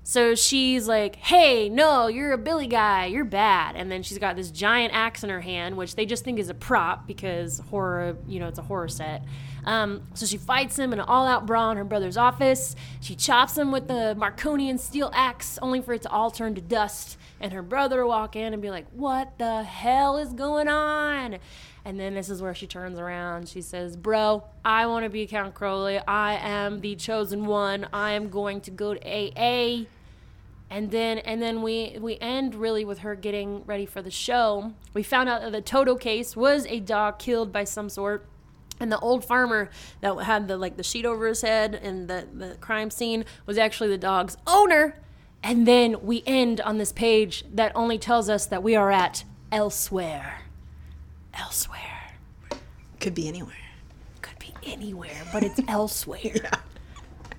[0.04, 3.06] so she's like, hey, no, you're a Billy guy.
[3.06, 3.76] You're bad.
[3.76, 6.48] And then she's got this giant axe in her hand, which they just think is
[6.48, 9.22] a prop because horror, you know, it's a horror set.
[9.64, 12.74] Um, so she fights him in an all out brawl in her brother's office.
[13.00, 16.60] She chops him with the Marconian steel axe, only for it to all turn to
[16.60, 17.16] dust.
[17.40, 21.38] And her brother walk in and be like, what the hell is going on?
[21.84, 23.48] And then this is where she turns around.
[23.48, 25.98] She says, Bro, I want to be Count Crowley.
[25.98, 27.88] I am the chosen one.
[27.92, 29.86] I am going to go to AA.
[30.70, 34.72] And then and then we we end really with her getting ready for the show.
[34.94, 38.26] We found out that the Toto case was a dog killed by some sort.
[38.80, 39.68] And the old farmer
[40.00, 43.58] that had the like the sheet over his head and the, the crime scene was
[43.58, 44.98] actually the dog's owner.
[45.42, 49.24] And then we end on this page that only tells us that we are at
[49.50, 50.41] elsewhere.
[51.34, 52.14] Elsewhere.
[53.00, 53.54] Could be anywhere.
[54.20, 56.50] Could be anywhere, but it's elsewhere.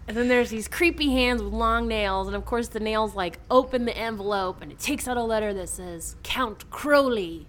[0.07, 3.39] And then there's these creepy hands with long nails, and of course the nails like
[3.49, 7.47] open the envelope, and it takes out a letter that says Count Crowley.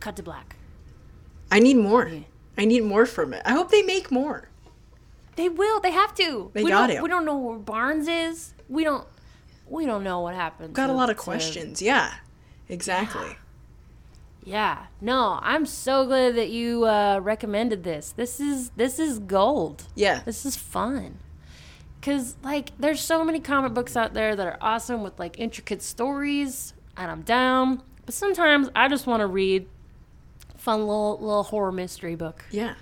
[0.00, 0.56] Cut to black.
[1.50, 2.10] I need more.
[2.58, 3.42] I need more from it.
[3.44, 4.48] I hope they make more.
[5.36, 5.80] They will.
[5.80, 6.50] They have to.
[6.52, 7.02] They we got don't, to.
[7.02, 8.52] We don't know where Barnes is.
[8.68, 9.06] We don't.
[9.66, 10.74] We don't know what happened.
[10.74, 11.80] Got a lot of to- questions.
[11.80, 12.12] Yeah,
[12.68, 13.22] exactly.
[13.28, 13.34] Yeah.
[15.00, 18.12] No, I'm so glad that you uh, recommended this.
[18.12, 19.84] This is this is gold.
[19.94, 20.22] Yeah.
[20.24, 21.18] This is fun.
[22.00, 25.82] Cause like there's so many comic books out there that are awesome with like intricate
[25.82, 27.82] stories, and I'm down.
[28.06, 29.66] But sometimes I just want to read
[30.56, 32.44] fun little little horror mystery book.
[32.50, 32.74] Yeah.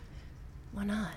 [0.72, 1.14] Why not?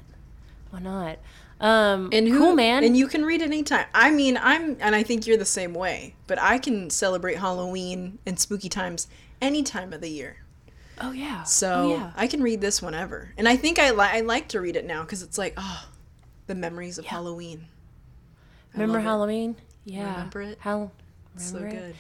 [0.72, 1.20] Why not?
[1.60, 2.84] Um, And who, cool, man.
[2.86, 3.86] And you can read anytime.
[3.94, 6.16] I mean, I'm, and I think you're the same way.
[6.26, 9.08] But I can celebrate Halloween and spooky times
[9.42, 10.38] any time of the year.
[11.02, 11.44] oh yeah.
[11.44, 12.12] So oh, yeah.
[12.16, 13.32] I can read this whenever.
[13.38, 15.88] And I think I, li- I like to read it now because it's like, oh,
[16.48, 17.68] the memories of Halloween.
[18.74, 19.08] I Remember love it.
[19.08, 19.56] Halloween?
[19.86, 20.12] Yeah.
[20.14, 20.60] Remember it?
[20.64, 20.92] So
[21.56, 21.72] remember it?
[21.80, 21.96] good.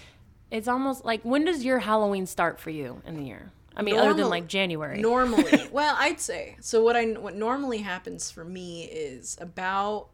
[0.51, 3.51] It's almost like when does your Halloween start for you in the year?
[3.75, 4.99] I mean, other than like January.
[5.01, 6.83] Normally, well, I'd say so.
[6.83, 10.09] What I what normally happens for me is about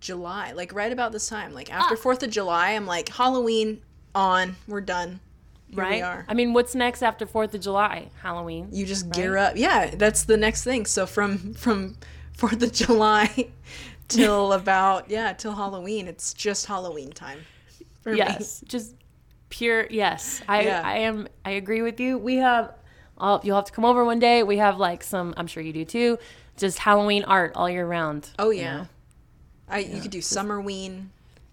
[0.00, 1.82] July, like right about this time, like Ah.
[1.82, 2.70] after Fourth of July.
[2.72, 3.80] I'm like Halloween
[4.14, 4.56] on.
[4.68, 5.20] We're done.
[5.68, 5.96] Here right?
[5.96, 6.24] we are.
[6.28, 8.10] I mean, what's next after Fourth of July?
[8.22, 8.68] Halloween.
[8.70, 9.54] You just gear up.
[9.56, 10.86] Yeah, that's the next thing.
[10.86, 11.96] So from from
[12.36, 13.48] Fourth of July
[14.08, 17.40] till about yeah till Halloween, it's just Halloween time.
[18.02, 18.18] For me.
[18.18, 18.94] yes, just
[19.48, 20.42] pure yes.
[20.48, 20.82] I Yeah.
[20.84, 21.28] I am.
[21.44, 22.18] I agree with you.
[22.18, 22.74] We have.
[23.16, 24.42] Oh, you'll have to come over one day.
[24.42, 25.34] We have like some.
[25.36, 26.18] I'm sure you do too.
[26.56, 28.30] Just Halloween art all year round.
[28.38, 28.76] Oh you yeah.
[28.76, 28.88] know?
[29.68, 31.06] I you could do Summerween.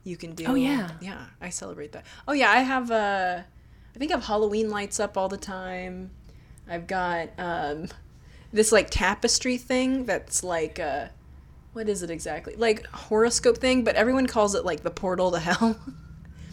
[0.03, 0.89] You can do Oh, yeah.
[0.99, 2.05] Yeah, I celebrate that.
[2.28, 3.41] Oh yeah, I have uh
[3.95, 6.11] I think I have Halloween lights up all the time.
[6.69, 7.87] I've got um
[8.53, 11.07] this like tapestry thing that's like uh
[11.73, 12.55] what is it exactly?
[12.55, 15.79] Like horoscope thing, but everyone calls it like the portal to hell.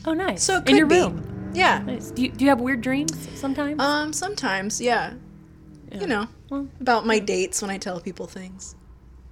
[0.05, 0.45] Oh, nice.
[0.45, 0.95] so it in your be.
[0.95, 1.51] room.
[1.55, 1.81] Yeah.
[1.81, 2.13] Nice.
[2.13, 3.81] Do you, do you have weird dreams sometimes?
[3.81, 5.15] Um sometimes, yeah.
[5.93, 8.77] You know, Well- about my dates when I tell people things.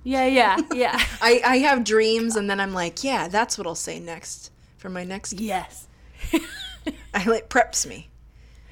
[0.02, 0.98] yeah, yeah, yeah.
[1.22, 4.90] I I have dreams and then I'm like, yeah, that's what I'll say next for
[4.90, 5.86] my next yes.
[7.14, 8.08] I like preps me.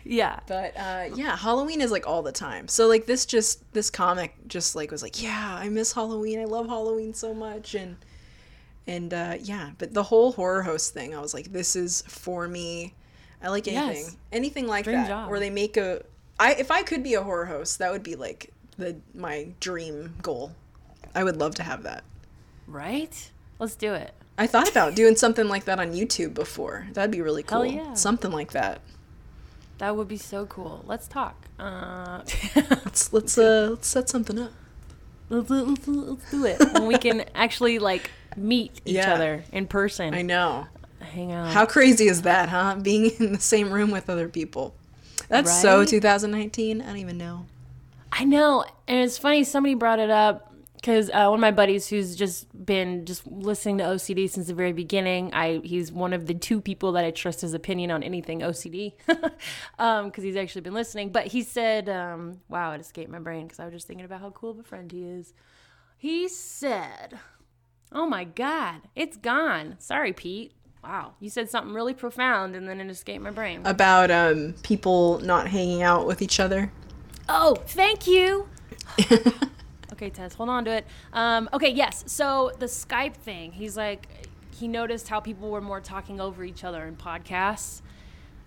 [0.04, 0.38] Yeah.
[0.46, 2.68] But uh, yeah, Halloween is like all the time.
[2.68, 6.40] So like this just this comic just like was like, yeah, I miss Halloween.
[6.40, 7.96] I love Halloween so much and
[8.86, 12.46] and uh, yeah, but the whole horror host thing, I was like, this is for
[12.46, 12.92] me.
[13.42, 14.16] I like anything, Yes.
[14.32, 15.30] anything like Dream that, job.
[15.30, 16.02] where they make a.
[16.38, 20.14] I if I could be a horror host, that would be like the my dream
[20.22, 20.52] goal.
[21.14, 22.04] I would love to have that.
[22.66, 23.30] Right?
[23.58, 24.12] Let's do it.
[24.36, 26.86] I thought about doing something like that on YouTube before.
[26.92, 27.62] That'd be really cool.
[27.62, 27.94] Hell yeah.
[27.94, 28.80] Something like that.
[29.78, 30.84] That would be so cool.
[30.86, 31.36] Let's talk.
[31.58, 32.22] Uh,
[32.54, 34.52] Let's let's uh let's set something up.
[35.28, 39.14] let's, let's, let's do it when we can actually like meet each Yeah.
[39.14, 40.14] other in person.
[40.14, 40.66] I know.
[41.00, 41.52] Hang out.
[41.52, 42.76] How crazy is that, huh?
[42.82, 44.74] Being in the same room with other people.
[45.28, 46.80] That's so 2019.
[46.82, 47.46] I don't even know.
[48.12, 49.44] I know, and it's funny.
[49.44, 50.53] Somebody brought it up
[50.84, 54.54] because uh, one of my buddies, who's just been just listening to OCD since the
[54.54, 58.02] very beginning, I he's one of the two people that I trust his opinion on
[58.02, 59.30] anything OCD, because
[59.78, 61.08] um, he's actually been listening.
[61.08, 64.20] But he said, um, "Wow, it escaped my brain because I was just thinking about
[64.20, 65.32] how cool of a friend he is."
[65.96, 67.18] He said,
[67.90, 69.76] "Oh my God, it's gone.
[69.78, 70.52] Sorry, Pete.
[70.82, 75.18] Wow, you said something really profound, and then it escaped my brain." About um people
[75.20, 76.70] not hanging out with each other.
[77.26, 78.50] Oh, thank you.
[79.94, 80.86] okay, Tess, hold on to it.
[81.12, 82.04] Um, okay, yes.
[82.06, 84.06] So the Skype thing, he's like,
[84.52, 87.80] he noticed how people were more talking over each other in podcasts.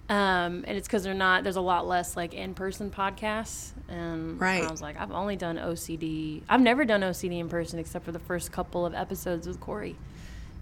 [0.10, 3.72] Um, and it's because they're not, there's a lot less like in person podcasts.
[3.90, 4.64] And Right.
[4.64, 6.44] I was like, I've only done OCD.
[6.48, 9.98] I've never done OCD in person except for the first couple of episodes with Corey.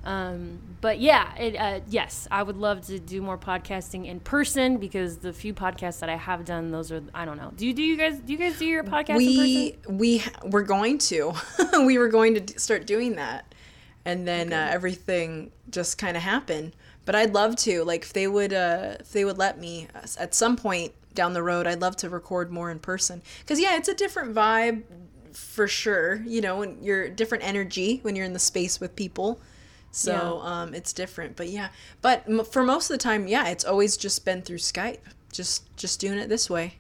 [0.06, 4.78] Um, but yeah, it, uh, yes, I would love to do more podcasting in person
[4.78, 7.52] because the few podcasts that I have done, those are I don't know.
[7.56, 9.98] Do you do you guys do you guys do your podcast in we person?
[9.98, 11.34] we we're going to.
[11.86, 13.56] we were going to start doing that,
[14.06, 16.76] and then uh, everything just kind of happened.
[17.06, 17.84] But I'd love to.
[17.84, 21.34] Like if they would, uh, if they would let me uh, at some point down
[21.34, 23.24] the road, I'd love to record more in person.
[23.40, 24.84] Because yeah, it's a different vibe
[25.34, 26.22] for sure.
[26.28, 29.40] You know, when you're different energy when you're in the space with people.
[29.96, 31.70] So um, it's different, but yeah.
[32.02, 35.00] But m- for most of the time, yeah, it's always just been through Skype.
[35.32, 36.76] Just just doing it this way.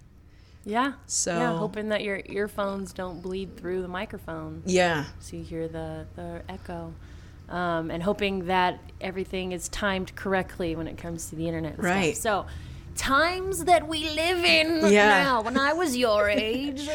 [0.65, 0.93] Yeah.
[1.05, 5.05] So- yeah, hoping that your earphones don't bleed through the microphone Yeah.
[5.19, 6.93] so you hear the the echo.
[7.47, 11.73] Um, and hoping that everything is timed correctly when it comes to the internet.
[11.75, 11.95] And stuff.
[11.95, 12.17] Right.
[12.17, 12.45] So,
[12.95, 15.23] times that we live in Yeah.
[15.23, 15.41] now.
[15.43, 16.89] When I was your age,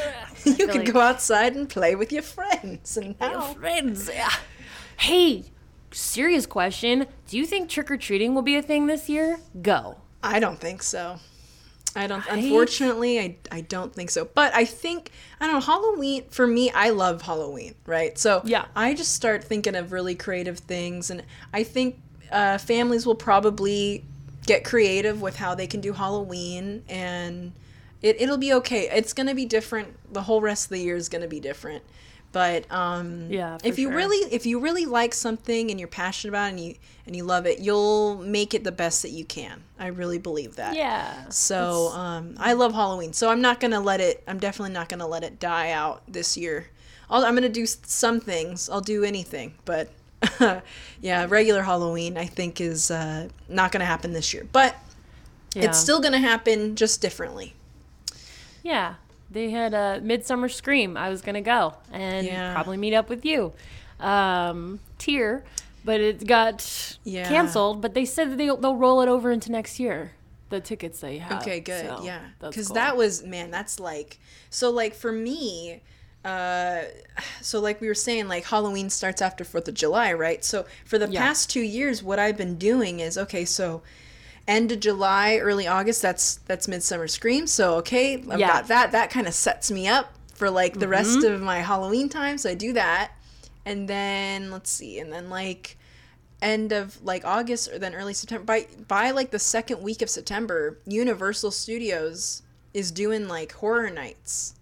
[0.44, 4.10] you could go outside and play with your friends and Your friends.
[4.12, 4.28] Yeah.
[4.96, 5.44] Hey,
[5.92, 7.06] serious question.
[7.28, 9.40] Do you think trick or treating will be a thing this year?
[9.62, 9.96] Go.
[10.22, 11.18] I don't think so.
[11.96, 12.22] I don't.
[12.28, 14.24] Unfortunately, I I don't think so.
[14.24, 15.10] But I think
[15.40, 15.60] I don't know.
[15.60, 18.16] Halloween for me, I love Halloween, right?
[18.16, 18.66] So Yeah.
[18.76, 24.04] I just start thinking of really creative things, and I think uh, families will probably
[24.46, 27.52] get creative with how they can do Halloween, and
[28.02, 28.88] it it'll be okay.
[28.90, 29.96] It's gonna be different.
[30.12, 31.82] The whole rest of the year is gonna be different.
[32.32, 33.96] But um, Yeah, if you sure.
[33.96, 36.74] really if you really like something and you're passionate about it and you
[37.06, 39.64] and you love it, you'll make it the best that you can.
[39.80, 40.76] I really believe that.
[40.76, 41.28] Yeah.
[41.30, 43.12] So um, I love Halloween.
[43.12, 44.22] So I'm not gonna let it.
[44.28, 46.68] I'm definitely not gonna let it die out this year.
[47.10, 48.68] I'll, I'm gonna do some things.
[48.70, 49.88] I'll do anything, but
[51.00, 54.46] yeah, regular Halloween I think is uh, not gonna happen this year.
[54.52, 54.76] But
[55.54, 55.64] Yeah.
[55.64, 57.54] it's still gonna happen, just differently.
[58.62, 58.94] Yeah.
[59.30, 60.96] They had a Midsummer Scream.
[60.96, 62.52] I was gonna go and Yeah.
[62.52, 63.52] probably meet up with you.
[64.00, 65.44] Um, tier,
[65.84, 67.28] but it got Yeah.
[67.28, 67.80] canceled.
[67.80, 70.12] But they said that they'll, they'll roll it over into next year.
[70.48, 71.42] The tickets they have.
[71.42, 71.86] Okay, good.
[71.86, 72.74] So yeah, because cool.
[72.74, 73.52] that was man.
[73.52, 74.18] That's like
[74.48, 74.68] so.
[74.70, 75.80] Like for me,
[76.24, 76.82] uh,
[77.40, 80.44] so like we were saying, like Halloween starts after Fourth of July, right?
[80.44, 81.20] So for the Yeah.
[81.20, 83.44] past two years, what I've been doing is okay.
[83.44, 83.82] So
[84.48, 86.02] end of July, early August.
[86.02, 87.46] That's that's Midsummer Scream.
[87.46, 88.48] So okay, I've Yeah.
[88.48, 88.92] got that.
[88.92, 91.34] That kind of sets me up for like the rest Mm-hmm.
[91.34, 92.38] of my Halloween time.
[92.38, 93.12] So I do that,
[93.66, 95.76] and then let's see, and then like
[96.42, 100.08] end of like August or then early September by by like the second week of
[100.08, 104.54] September, Universal Studios is doing like horror nights.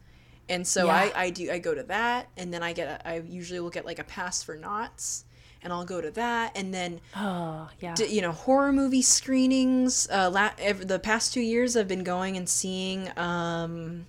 [0.51, 0.95] And so Yeah.
[1.15, 3.71] I, I do I go to that and then I get a, I usually will
[3.71, 5.25] get like a pass for Knott's
[5.63, 7.95] and I'll go to that and then Oh yeah.
[7.95, 12.05] d- you know horror movie screenings uh la- ev- the past 2 years I've been
[12.05, 14.07] going and seeing um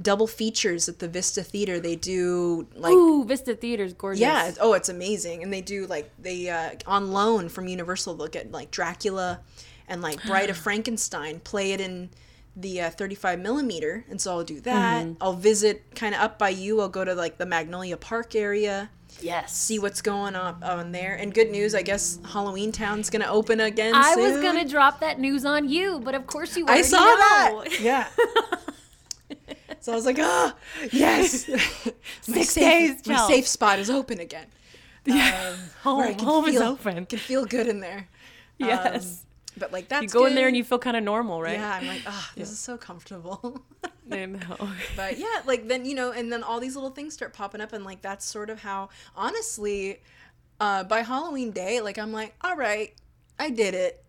[0.00, 1.80] double features at the Vista Theater.
[1.80, 4.20] They do like Ooh, Vista Theater's gorgeous.
[4.20, 4.52] yeah.
[4.60, 5.42] Oh, it's amazing.
[5.42, 8.14] And they do like they uh, on loan from Universal.
[8.16, 9.40] They'll get like Dracula
[9.88, 11.40] and like Bride of Frankenstein.
[11.40, 12.10] Play it in
[12.54, 15.06] the uh, 35 millimeter, and so I'll do that.
[15.20, 16.80] I'll visit kind of up by you.
[16.82, 19.56] I'll go to like the Magnolia Park area, Yes.
[19.56, 21.14] see what's going on on there.
[21.14, 23.94] And good news, I guess Halloween Town's gonna open again.
[23.94, 27.04] I was gonna drop that news on you, but of course you I saw know.
[27.64, 27.64] that.
[27.80, 28.06] Yeah.
[29.80, 30.52] so I was like, oh,
[30.92, 31.48] yes.
[31.48, 31.58] my
[32.20, 32.62] Six safe,
[33.02, 33.26] days, My Chels.
[33.28, 34.46] safe spot is open again.
[35.08, 35.54] Yeah.
[35.84, 37.06] Um, where I home, can home is feel- open.
[37.06, 38.08] Can feel good in there.
[38.58, 39.04] Yes.
[39.22, 39.25] Um,
[39.56, 41.58] but like that's you go in there and you feel kind of normal, right?
[41.58, 43.60] Yeah, I'm like, ah, this is so comfortable.
[44.10, 44.56] I know.
[44.96, 47.72] but yeah, like then you know, and then all these little things start popping up,
[47.72, 50.00] and like that's sort of how, honestly,
[50.60, 52.94] uh, by Halloween day, like I'm like, all right,
[53.38, 54.02] I did it.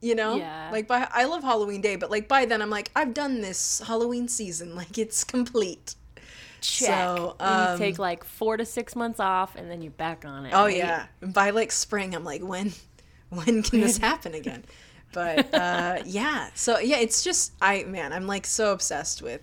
[0.00, 0.70] You know, Yeah.
[0.72, 3.80] like by I love Halloween day, but like by then I'm like, I've done this
[3.86, 5.94] Halloween season, like it's complete.
[6.60, 6.88] Check.
[6.88, 10.24] So, Then you um, take like four to six months off, and then you're back
[10.24, 10.52] on it.
[10.54, 10.76] Oh right?
[10.76, 11.06] yeah.
[11.20, 12.72] And by like spring, I'm like, when,
[13.32, 14.64] when can this happen again?
[15.12, 16.48] But uh, yeah.
[16.54, 19.42] So yeah, it's just I man, I'm like so obsessed with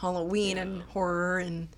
[0.00, 1.68] Halloween and horror and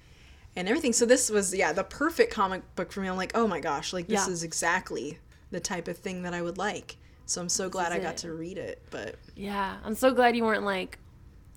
[0.54, 0.92] and everything.
[0.92, 3.08] So this was yeah the perfect comic book for me.
[3.08, 4.32] I'm like, oh my gosh, like this Yeah.
[4.32, 5.18] is exactly
[5.50, 6.96] the type of thing that I would like.
[7.26, 8.16] So I'm so glad I got it.
[8.18, 8.82] to read it.
[8.90, 10.98] But Yeah, I'm so glad you weren't like,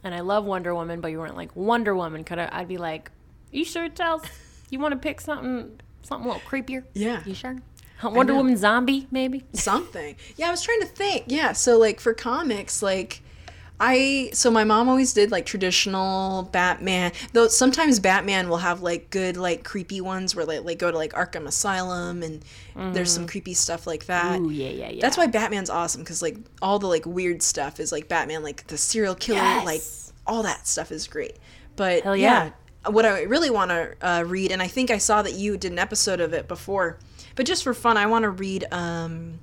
[0.03, 2.23] and I love Wonder Woman, but you weren't like Wonder Woman.
[2.23, 2.49] Could I?
[2.51, 3.11] I'd be like,
[3.51, 4.23] you sure, Tels?
[4.69, 6.83] You want to pick something, something a little creepier?
[6.93, 7.57] yeah, You sure?
[8.03, 8.33] Wonder.
[8.35, 9.43] Woman zombie, maybe?
[9.53, 10.15] something.
[10.35, 11.25] Yeah, I was trying to think.
[11.27, 13.21] Yeah, so like for comics, like
[13.79, 17.11] I so my mom always did like traditional Batman.
[17.33, 20.97] Though sometimes Batman will have like good like creepy ones where they like go to
[20.97, 22.43] like Arkham Asylum and
[22.93, 24.35] there's some creepy stuff like that.
[24.39, 24.45] Mm-hmm.
[24.45, 25.01] Ooh, yeah, yeah, yeah.
[25.01, 28.67] That's why Batman's awesome because like all the like weird stuff is like Batman, like
[28.67, 29.65] the serial killer, Yes.
[29.65, 29.81] like
[30.27, 31.35] all that stuff is great.
[31.75, 32.51] But Hell yeah.
[32.85, 35.57] yeah, what I really want to uh, read, and I think I saw that you
[35.57, 36.97] did an episode of it before,
[37.35, 39.39] but just for fun, I want to read um,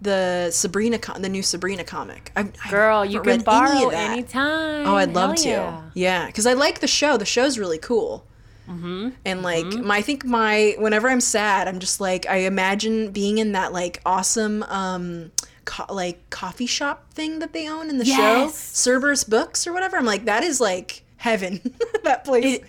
[0.00, 2.32] the Sabrina, the new Sabrina comic.
[2.36, 4.86] I, I Girl, you can any borrow of anytime.
[4.86, 5.48] Oh, I'd love Hell to.
[5.48, 5.82] yeah.
[5.94, 7.16] Yeah, because I like the show.
[7.16, 8.26] The show's really cool.
[8.68, 9.10] Mm-hmm.
[9.24, 13.38] And like my, I think my whenever I'm sad, I'm just like I imagine being
[13.38, 15.30] in that like awesome um
[15.64, 18.12] co- like coffee shop thing that they own in the show,
[18.46, 18.56] Yes.
[18.58, 19.96] Cerberus Books or whatever.
[19.96, 21.60] I'm like that is like heaven.
[22.02, 22.60] that place is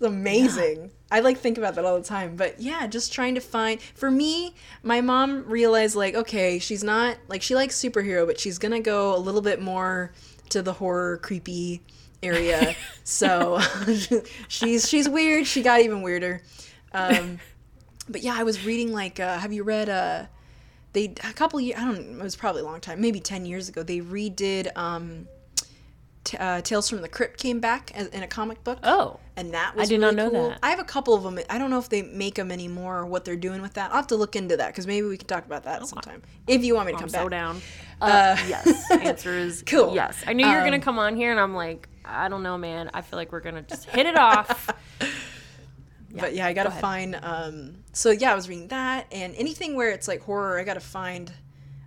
[0.00, 0.92] amazing.
[1.10, 2.36] I like think about that all the time.
[2.36, 7.16] But yeah, just trying to find for me, my mom realized like, okay, she's not
[7.28, 10.12] like she likes superhero, but she's gonna go a little bit more
[10.50, 11.82] to the horror creepy
[12.22, 12.74] area.
[13.04, 13.60] so
[14.48, 15.46] she's she's weird.
[15.46, 16.42] She got even weirder.
[16.92, 17.38] Um
[18.08, 20.26] but yeah, I was reading like uh have you read uh
[20.92, 23.46] they a couple years I don't know, it was probably a long time, maybe 10
[23.46, 23.82] years ago.
[23.82, 25.26] They redid um
[26.24, 29.54] t- uh, Tales from the Crypt came back as, in a comic book Oh, and
[29.54, 30.48] that was I did not know cool.
[30.50, 30.58] that.
[30.62, 31.38] I have a couple of them.
[31.48, 33.90] I don't know if they make them anymore or what they're doing with that.
[33.90, 36.64] I'll have to look into that because maybe we can talk about that sometime if
[36.64, 37.22] you want me to come I'm back.
[37.22, 37.60] so down.
[38.00, 38.90] Uh, yes.
[38.90, 39.94] Answer is Cool.
[39.94, 40.22] Yes.
[40.26, 42.58] I knew you were gonna Um, come on here, and I'm like, I don't know,
[42.58, 42.90] man.
[42.92, 44.68] I feel like we're gonna just hit it off.
[46.12, 46.80] but yeah, I gotta ahead.
[46.80, 47.18] find.
[47.22, 50.80] Um, so yeah, I was reading that, and anything where it's like horror, I gotta
[50.80, 51.32] find.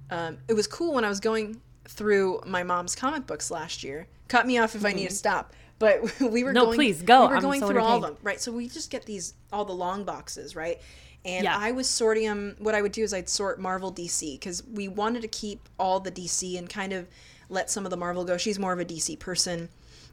[0.10, 4.08] Um, it was cool when I was going through my mom's comic books last year.
[4.28, 5.54] Cut me off if I need to stop.
[5.82, 6.54] But we were Mm-hmm.
[6.54, 7.28] No, going, please, go.
[7.28, 8.40] We were going so through all of them, right?
[8.40, 10.80] So we just get these all the long boxes, right?
[11.26, 11.58] And Yeah.
[11.58, 12.56] I was sorting them.
[12.60, 16.00] What I would do is I'd sort Marvel, DC, because we wanted to keep all
[16.00, 17.08] the DC and kind of
[17.50, 18.38] let some of the Marvel go.
[18.38, 19.70] She's more of a DC person,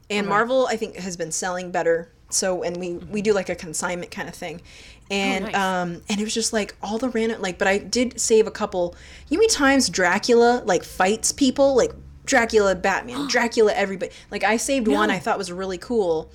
[0.09, 2.11] and Marvel I think has been selling better.
[2.31, 4.61] So and we we do like a consignment kind of thing,
[5.09, 5.55] and nice.
[5.55, 7.57] um and it was just like all the random like.
[7.57, 8.93] But I did save a couple.
[9.29, 11.91] You know times Dracula like fights people like
[12.29, 14.11] Dracula, Batman, Dracula, everybody.
[14.31, 16.31] Like I saved one I thought was really cool.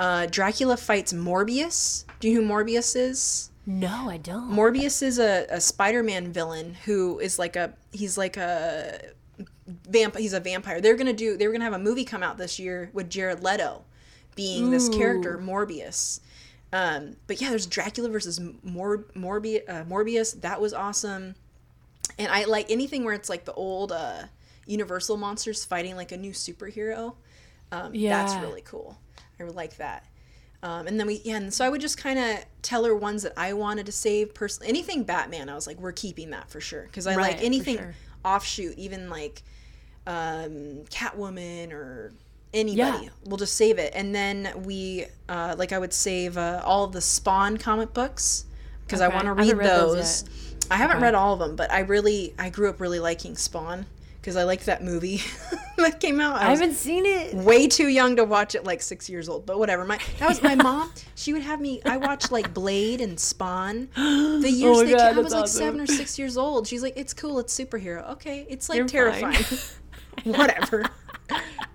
[0.00, 2.04] Uh, Dracula fights Morbius.
[2.18, 3.50] Do you know who Morbius is?
[3.66, 4.50] no, I don't.
[4.50, 9.00] Morbius is a, a Spider-Man villain who is like a he's like a
[9.66, 10.80] vamp he's a vampire.
[10.80, 13.42] They're gonna do they were gonna have a movie come out this year with Jared
[13.42, 13.84] Leto
[14.36, 16.20] being this character Morbius.
[16.72, 20.40] Um, but yeah, there's Dracula versus Mor- Morbi- uh, Morbius.
[20.40, 21.36] That was awesome.
[22.18, 24.24] And I like anything where it's like the old uh,
[24.66, 27.14] Universal monsters fighting like a new superhero.
[27.72, 28.98] Um, That's really cool.
[29.40, 30.06] I would like that.
[30.62, 33.22] Um, and then we, yeah, and so I would just kind of tell her ones
[33.24, 34.68] that I wanted to save personally.
[34.70, 36.84] Anything Batman, I was like, we're keeping that for sure.
[36.84, 37.94] Because I Right, like anything sure.
[38.24, 39.42] offshoot, even like
[40.06, 42.12] um, Catwoman or
[42.54, 43.04] anybody.
[43.04, 43.10] Yeah.
[43.26, 43.92] We'll just save it.
[43.94, 48.46] And then we, uh, like, I would save uh, all the Spawn comic books
[48.86, 50.24] because I want to read those those.
[50.70, 51.04] I haven't Okay.
[51.04, 53.84] read all of them, but I really, I grew up really liking Spawn
[54.24, 55.20] because I liked that movie
[55.76, 56.36] that came out.
[56.36, 57.34] I was haven't seen it.
[57.34, 59.84] way too young to watch it like six years old but whatever.
[59.84, 63.88] My that was my mom she would have me i watched like blade and spawn
[63.94, 66.66] the years Oh they God, came i was like seven or six years old.
[66.66, 68.12] She's like it's cool it's superhero.
[68.12, 69.44] Okay it's like You're terrifying.
[70.24, 70.86] Whatever.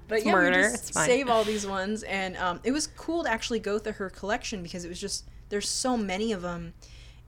[0.07, 1.05] But yeah, murder, we just fine.
[1.05, 4.63] save all these ones and um, it was cool to actually go through her collection
[4.63, 6.73] because it was just there's so many of them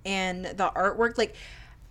[0.03, 1.36] and the artwork like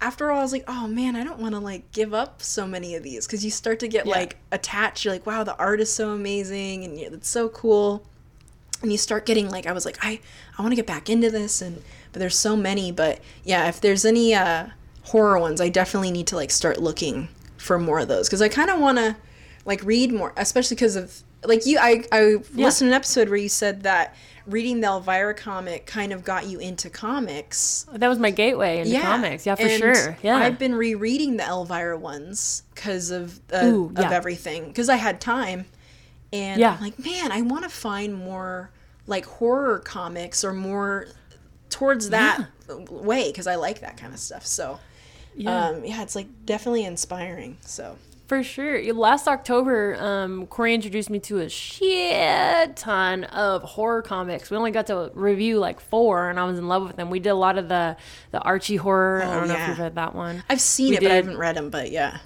[0.00, 2.66] after all i was like oh man i don't want to like give up so
[2.66, 3.26] many of these.
[3.26, 4.12] Because you start to get Yeah.
[4.14, 5.04] like attached.
[5.04, 8.06] You're like wow the art is so amazing and yeah, it's so cool.
[8.82, 10.20] And you start getting like i was like i
[10.58, 11.82] i want to get back into this and
[12.12, 12.92] but there's so many.
[12.92, 14.68] But yeah if there's any uh
[15.04, 18.28] horror ones i definitely need to like start looking for more of those.
[18.28, 19.16] Because i kind of want to
[19.66, 23.36] like read more especially because of like you i i listened to an episode where
[23.38, 24.14] you said that
[24.46, 28.98] reading the elvira comic kind of got you into comics That was my gateway into
[29.00, 29.46] comics.
[29.46, 30.16] Yeah, for and sure.
[30.22, 30.36] Yeah.
[30.36, 34.10] I've been rereading the Elvira ones because of uh, Ooh, of yeah.
[34.12, 35.66] everything because I had time,
[36.32, 36.74] and Yeah.
[36.74, 38.70] I'm like, man, I want to find more
[39.06, 41.08] like horror comics or more
[41.68, 42.46] towards that
[42.90, 44.46] way because I like that kind of stuff.
[44.46, 44.78] So,
[45.34, 45.68] Yeah.
[45.68, 47.56] um, yeah, it's like definitely inspiring.
[47.62, 47.96] So,
[48.30, 48.80] For sure.
[48.94, 54.52] Last October, um, Corey introduced me to a shit ton of horror comics.
[54.52, 57.10] We only got to review like four, and I was in love with them.
[57.10, 57.96] We did a lot of the
[58.30, 59.20] the Archie horror.
[59.20, 60.44] I Oh, don't know if you've read that one.
[60.48, 61.70] I've seen We it, but I haven't read them.
[61.70, 62.18] But yeah,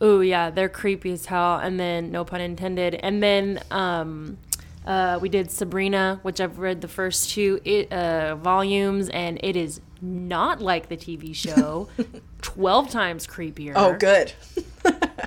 [0.00, 1.56] Oh yeah, they're creepy as hell.
[1.56, 2.94] And then no pun intended.
[2.94, 4.38] And then um,
[4.86, 9.56] uh, we did Sabrina, which I've read the first two it, uh, volumes, and it
[9.56, 11.88] is not like the TV show.
[12.40, 13.72] Twelve times creepier.
[13.74, 14.32] oh, good.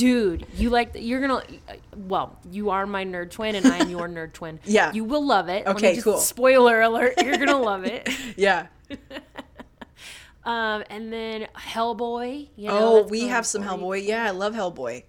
[0.00, 1.42] dude you like you're gonna
[1.96, 4.92] well you are my nerd twin and i am your nerd twin Yeah.
[4.92, 6.18] you will love it Okay, just- cool.
[6.18, 8.66] spoiler alert you're gonna love it yeah.
[10.44, 13.62] um and then hellboy you know, Oh, we have some.
[13.62, 14.06] Hellboy.
[14.06, 15.04] Yeah, I love Hellboy.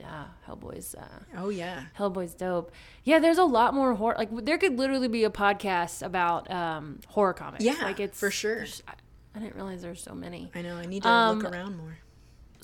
[0.00, 1.06] yeah hellboy's uh
[1.36, 1.84] Oh yeah.
[1.98, 2.72] hellboy's dope
[3.04, 7.00] yeah there's a lot more horror like there could literally be a podcast about um
[7.08, 8.64] horror comics Yeah, like it's for sure.
[8.88, 8.92] I,
[9.34, 10.76] I didn't realize there's so many I know.
[10.76, 11.98] I need to Um, look around more.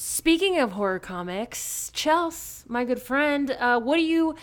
[0.01, 4.37] Speaking of horror comics, Chels, my good friend, uh, what do you,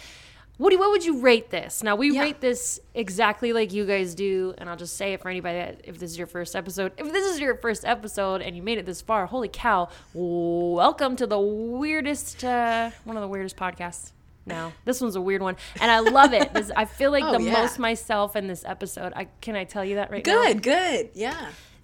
[0.58, 1.82] what do what would you rate this?
[1.82, 2.24] Now we Yeah.
[2.24, 5.80] rate this exactly like you guys do, and I'll just say it for anybody that
[5.86, 8.80] if this is your first episode, if this is your first episode and you made
[8.80, 9.88] it this far, holy cow!
[10.14, 14.12] Welcome to the weirdest, uh, one of the weirdest podcasts.
[14.46, 16.54] Now this one's a weird one, and I love it.
[16.54, 17.54] This, I feel like Oh, the yeah.
[17.54, 19.14] most myself in this episode.
[19.16, 20.34] I can I tell you that right now?
[20.44, 21.10] Good, good.
[21.14, 21.48] Yeah.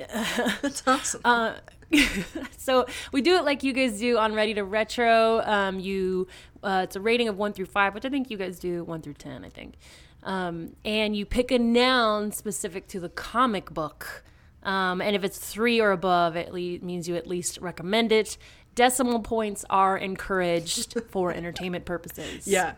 [0.62, 1.22] That's awesome.
[1.24, 1.54] Uh,
[2.58, 5.42] so we do it like you guys do on Ready to Retro.
[5.42, 6.28] Um, you,
[6.64, 9.02] uh, it's a rating of one through five, which I think you guys do one
[9.02, 9.44] through ten.
[9.46, 9.76] I think,
[10.24, 14.24] um, and you pick a noun specific to the comic book.
[14.64, 18.38] Um, and if it's three or above, it le- means you at least recommend it.
[18.76, 22.48] Decimal points are encouraged for entertainment purposes.
[22.48, 22.74] yeah.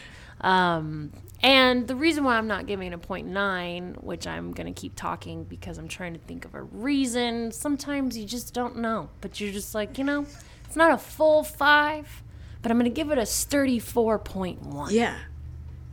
[0.42, 1.12] Um,
[1.42, 5.44] and the reason why I'm not giving it a 0.9, which I'm gonna keep talking
[5.44, 7.52] because I'm trying to think of a reason.
[7.52, 10.26] Sometimes you just don't know, but you're just like, you know,
[10.66, 12.22] it's not a full five,
[12.62, 14.90] but I'm gonna give it a sturdy 4.1.
[14.92, 15.18] Yeah,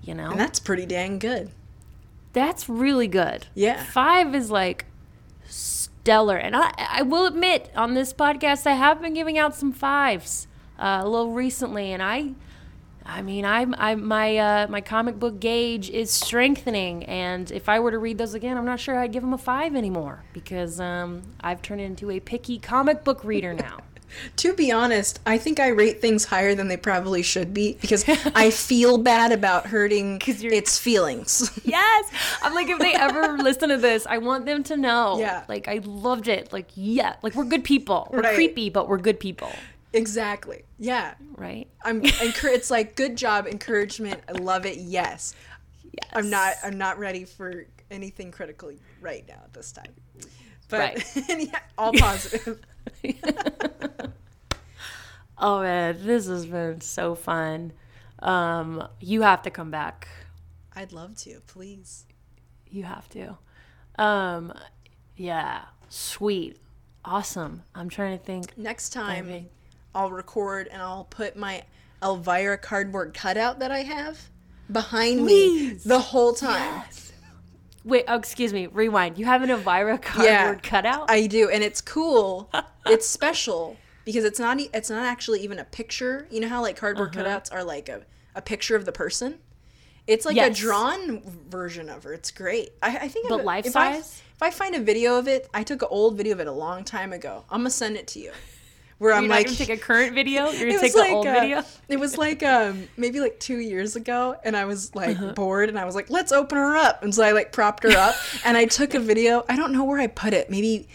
[0.03, 1.51] You know, and that's pretty dang good.
[2.33, 3.47] That's really good.
[3.55, 3.83] Yeah.
[3.85, 4.87] Five is like
[5.45, 6.37] stellar.
[6.37, 10.47] And I, I will admit, on this podcast, I have been giving out some fives
[10.78, 11.93] uh, a little recently.
[11.93, 12.33] And I,
[13.05, 17.05] I mean, I'm, I, my, uh, my comic book gauge is strengthening.
[17.05, 19.39] And if I were to read those again, I'm not sure I'd give them a
[19.39, 23.78] five anymore because um, I've turned into a picky comic book reader now.
[24.37, 28.05] To be honest, I think I rate things higher than they probably should be because
[28.35, 31.59] I feel bad about hurting its feelings.
[31.65, 32.11] yes.
[32.43, 35.19] I'm like, if they ever listen to this, I want them to know.
[35.19, 35.45] Yeah.
[35.49, 36.53] Like, I loved it.
[36.53, 37.17] Like, yeah.
[37.23, 38.09] Like, we're good people.
[38.11, 38.35] We're Right.
[38.35, 39.53] creepy, but we're good people.
[39.93, 40.65] exactly.
[40.79, 41.15] Yeah.
[41.37, 41.67] Right?
[41.85, 44.21] I'm it's like good job, encouragement.
[44.29, 44.79] I love it.
[44.79, 45.35] Yes.
[45.83, 46.11] Yes.
[46.13, 49.93] I'm not I'm not ready for anything critical right now at this time.
[50.69, 51.17] But Right.
[51.29, 52.61] yeah, all positive.
[55.43, 57.72] Oh man, this has been so fun.
[58.18, 60.07] Um, you have to come back.
[60.76, 62.05] I'd love to, please.
[62.68, 63.39] You have to.
[63.99, 64.53] Um,
[65.16, 66.59] yeah, sweet,
[67.07, 67.62] awesome.
[67.74, 68.57] I'm trying to think.
[68.59, 69.49] Next time Maybe.
[69.95, 71.62] I'll record and I'll put my
[72.03, 74.28] Elvira cardboard cutout that I have
[74.70, 75.87] behind Please.
[75.87, 76.83] me the whole time.
[77.85, 78.66] Wait, oh, excuse me.
[78.66, 79.16] Rewind.
[79.18, 81.11] You have an Elvira cardboard cutout?
[81.11, 82.51] I do, and it's cool.
[82.87, 86.26] it's special because it's not it's not actually even a picture.
[86.31, 87.24] You know how like cardboard Uh-huh.
[87.26, 88.03] cutouts are like a,
[88.35, 89.39] a picture of the person.
[90.07, 92.12] It's like a drawn version of her.
[92.12, 92.70] It's great.
[92.83, 94.22] I, I think But if- life if I- size?
[94.35, 96.53] if I find a video of it, I took an old video of it a
[96.53, 97.45] long time ago.
[97.51, 98.33] I'm gonna send it to you.
[99.01, 100.51] Where I'm like, take a current video.
[100.51, 101.62] You're gonna it take was the like old uh, video.
[101.88, 105.32] it was like um maybe like two years ago and i was like Uh-huh.
[105.32, 107.96] bored and i was like let's open her up and so i like propped her
[107.96, 110.86] up and i took a video i don't know where i put it maybe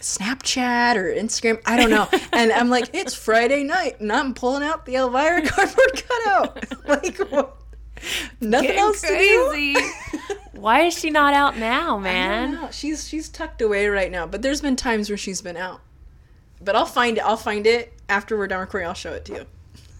[0.00, 4.62] snapchat or instagram i don't know and i'm like it's friday night and i'm pulling
[4.62, 7.56] out the elvira cardboard cutout like what?
[8.40, 9.90] nothing Getting else to do.
[10.54, 12.52] Why is she not out now, I don't man?
[12.54, 12.68] know.
[12.72, 15.80] she's she's tucked away right now but there's been times where she's been out
[16.64, 19.34] but i'll find it i'll find it after we're done recording i'll show it to
[19.34, 19.46] you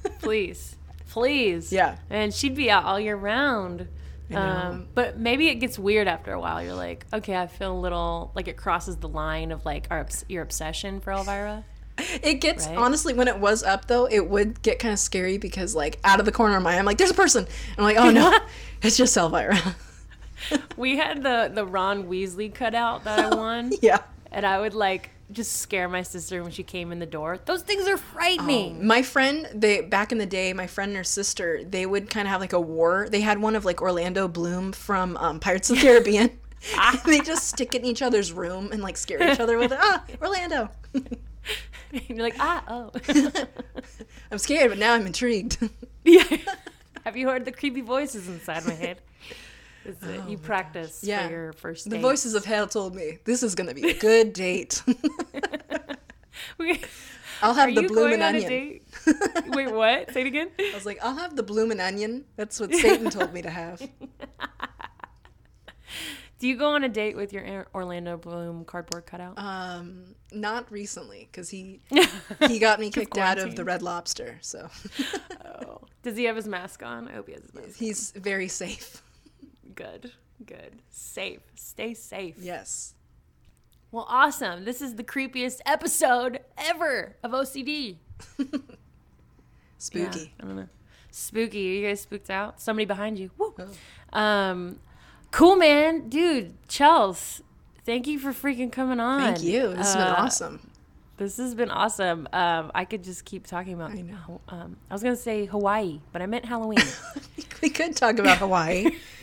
[0.21, 0.75] Please,
[1.11, 1.73] please.
[1.73, 1.97] Yeah.
[2.11, 3.87] And she'd be out all year round.
[4.35, 6.61] Um, but maybe it gets weird after a while.
[6.63, 10.07] You're like, okay, I feel a little like it crosses the line of like our
[10.29, 11.65] your obsession for Elvira.
[12.23, 12.77] It gets Right?
[12.79, 16.19] honestly when it was up though, it would get kind of scary because like out
[16.19, 17.47] of the corner of my eye, I'm like, "There's a person."
[17.79, 18.37] I'm like, "Oh no,
[18.83, 19.77] it's just Elvira."
[20.77, 23.99] We had the the Ron Weasley cutout that I won, yeah.
[24.33, 27.39] and I would like just scare my sister when she came in the door.
[27.45, 28.87] Those things are frightening.
[28.87, 32.27] My friend, they back in the day, my friend and her sister, they would kind
[32.27, 33.09] of have like a war.
[33.11, 36.39] They had one of like Orlando Bloom from um, Pirates of the Caribbean.
[37.05, 39.79] they just stick it in each other's room and like scare each other with it.
[39.81, 40.69] Ah, Orlando.
[40.95, 41.19] And
[42.09, 42.91] you're like, ah, oh.
[44.31, 45.59] I'm scared, but now I'm intrigued.
[46.05, 46.25] yeah.
[47.05, 48.99] Have you heard the creepy voices inside my head?
[49.87, 51.27] Uh, you practice Yeah.
[51.27, 51.97] for your first date.
[51.97, 54.83] the voices of hell told me this is gonna be a good date.
[57.43, 58.49] I'll have Are the going a onion.
[58.49, 58.83] date?
[59.49, 60.13] Wait, what?
[60.13, 60.49] Say it again.
[60.61, 62.25] I was like, I'll have the bloomin' onion.
[62.37, 63.83] That's what Satan told me to have.
[66.39, 69.35] Do you go on a date with your Orlando Bloom cardboard cutout?
[69.39, 71.81] Um, not recently because he
[72.49, 73.65] he got me kicked out of the.
[73.65, 74.69] Red Lobster, so
[75.45, 75.83] oh.
[76.03, 77.07] Does he have his mask on?
[77.09, 77.77] I hope he has his mask.
[77.79, 79.03] he's very safe.
[79.75, 80.13] Good.
[80.45, 80.83] Good.
[80.91, 81.41] Safe.
[81.55, 82.37] Stay safe.
[82.39, 82.95] Yes.
[83.91, 84.65] Well, awesome.
[84.65, 87.97] This is the creepiest episode ever of OCD.
[89.79, 90.21] Spooky.
[90.21, 90.69] Yeah, I don't know.
[91.11, 91.59] Spooky.
[91.61, 92.61] You guys spooked out?
[92.61, 93.31] Somebody behind you.
[93.37, 93.55] Woo.
[93.59, 94.19] Oh.
[94.19, 94.79] Um,
[95.31, 96.09] cool, man.
[96.09, 97.43] Dude, Chels,
[97.85, 99.21] thank you for freaking coming on.
[99.21, 99.69] Thank you.
[99.75, 100.71] This has been Uh, awesome.
[101.19, 102.27] This has been awesome.
[102.33, 103.91] Um, I could just keep talking about.
[103.91, 104.41] I know.
[104.49, 106.79] Um, I was gonna say Hawaii, but I meant Halloween.
[107.63, 108.87] We could talk about Hawaii.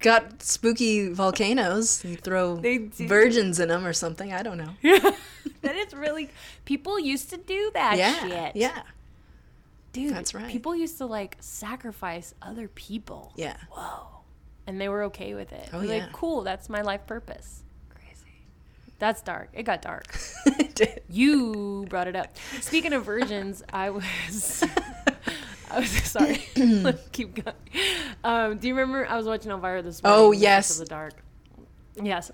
[0.00, 2.04] Got spooky volcanoes.
[2.04, 2.56] You throw
[2.98, 4.32] virgins in them or something.
[4.32, 4.70] I don't know.
[4.82, 4.98] Yeah.
[5.62, 6.30] that is really.
[6.64, 8.14] People used to do that Yeah.
[8.28, 8.56] shit.
[8.56, 8.82] Yeah.
[9.92, 10.14] dude.
[10.14, 10.48] That's right.
[10.50, 13.32] People used to like sacrifice other people.
[13.36, 13.56] Yeah.
[13.70, 14.06] Whoa.
[14.66, 15.68] And they were okay with it.
[15.72, 15.94] Oh, yeah.
[16.04, 17.62] Like, cool, that's my life purpose.
[17.88, 18.30] Crazy.
[18.98, 19.48] That's dark.
[19.52, 20.06] It got dark.
[20.46, 21.02] It did.
[21.08, 22.36] You brought it up.
[22.60, 24.62] Speaking of virgins, I was.
[25.70, 26.44] I was sorry.
[27.12, 27.56] Keep going.
[28.24, 30.20] Um, do you remember I was watching Elvira this morning?
[30.20, 30.78] Oh, yes.
[30.78, 31.14] The dark.
[32.00, 32.30] Yes.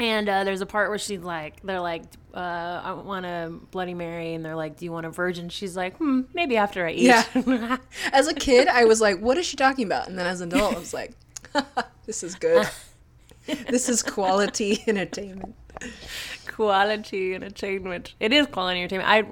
[0.00, 2.02] And uh, there's a part where she's like, they're like,
[2.34, 5.48] uh, I want a Bloody Mary, and they're like, do you want a virgin?
[5.48, 7.02] She's like, hmm, maybe after I eat.
[7.02, 7.76] Yeah.
[8.12, 10.08] As a kid, I was like, what is she talking about?
[10.08, 11.12] And then as an adult, I was like,
[12.06, 12.68] this is good.
[13.68, 15.56] This is quality entertainment.
[16.46, 18.14] quality entertainment.
[18.20, 19.10] It is quality entertainment.
[19.10, 19.24] I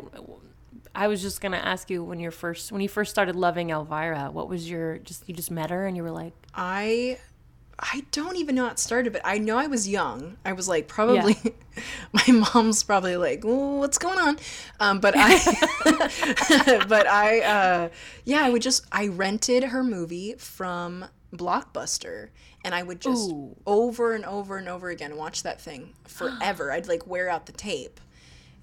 [0.94, 4.30] I was just gonna ask you when you're first when you first started loving Elvira,
[4.30, 7.18] what was your just you just met her and you were like, I
[7.78, 10.36] I don't even know how it started, but I know I was young.
[10.44, 11.36] I was like probably
[12.12, 14.38] my mom's probably like, what's going on?"
[14.78, 15.38] Um, but I
[16.88, 17.88] but I uh,
[18.24, 22.28] yeah, I would just I rented her movie from Blockbuster
[22.64, 23.56] and I would just Ooh.
[23.66, 26.70] over and over and over again watch that thing forever.
[26.72, 28.00] I'd like wear out the tape.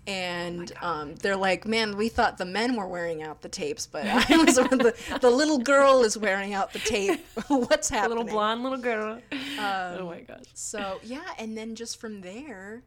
[0.07, 4.05] And um, they're like, man, we thought the men were wearing out the tapes, but
[4.05, 7.25] I was the, the little girl is wearing out the tape.
[7.49, 8.19] What's happening?
[8.19, 9.21] little blonde little girl.
[9.33, 10.45] Um, oh my gosh.
[10.53, 12.83] So yeah, and then just from there,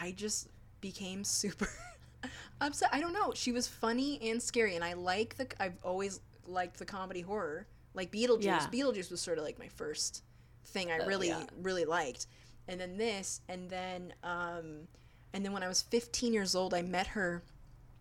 [0.00, 0.48] I just
[0.80, 1.68] became super
[2.60, 2.88] upset.
[2.92, 3.32] I don't know.
[3.34, 5.48] She was funny and scary, and I like the.
[5.58, 7.66] I've always liked the comedy horror.
[7.94, 8.44] Like Beetlejuice.
[8.44, 8.66] Yeah.
[8.72, 10.22] Beetlejuice was sort of like my first
[10.66, 11.46] thing I really yeah.
[11.62, 12.28] really liked,
[12.68, 14.86] and then this, and then um,
[15.34, 17.42] and then when I was 15 years old, I met her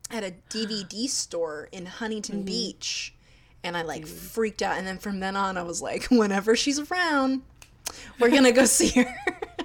[0.10, 2.46] at a DVD store in Huntington Mm-hmm.
[2.46, 3.14] Beach.
[3.66, 4.78] And I like freaked out.
[4.78, 7.42] And then from then on, I was like, whenever she's around,
[8.20, 9.16] we're gonna go see her.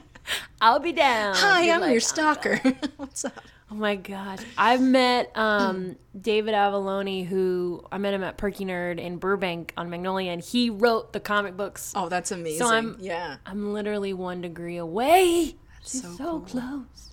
[0.61, 1.35] I'll be down.
[1.37, 2.57] Hi, You're I'm like, your stalker.
[2.97, 3.41] What's up?
[3.71, 4.39] Oh my gosh.
[4.57, 9.91] I've met um, David Avallone, who I met him at Perky Nerd in Burbank on
[9.91, 11.93] Magnolia, and he wrote the comic books.
[11.97, 12.59] Oh, that's amazing.
[12.67, 13.37] So I'm- yeah.
[13.47, 15.57] I'm literally one degree away.
[15.83, 16.41] She's so so, cool.
[16.41, 17.08] close.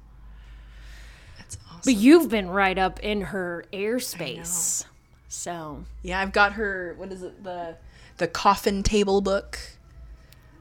[1.85, 4.85] But you've been right up in her airspace.
[5.27, 6.93] So yeah, I've got her.
[6.97, 7.43] What is it?
[7.43, 7.77] The
[8.17, 9.59] the coffin table book.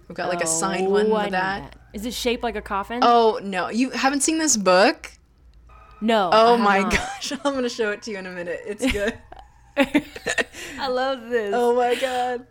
[0.08, 1.76] I've got like a signed one Oh, I with need that.
[1.94, 3.00] Is it shaped like a coffin?
[3.02, 5.12] Oh no, you haven't seen this book?
[6.00, 6.28] no.
[6.32, 6.92] Oh I my not.
[6.92, 8.60] gosh, I'm gonna show it to you in a minute.
[8.66, 9.16] It's good.
[10.78, 11.52] I love this.
[11.56, 12.46] Oh my god.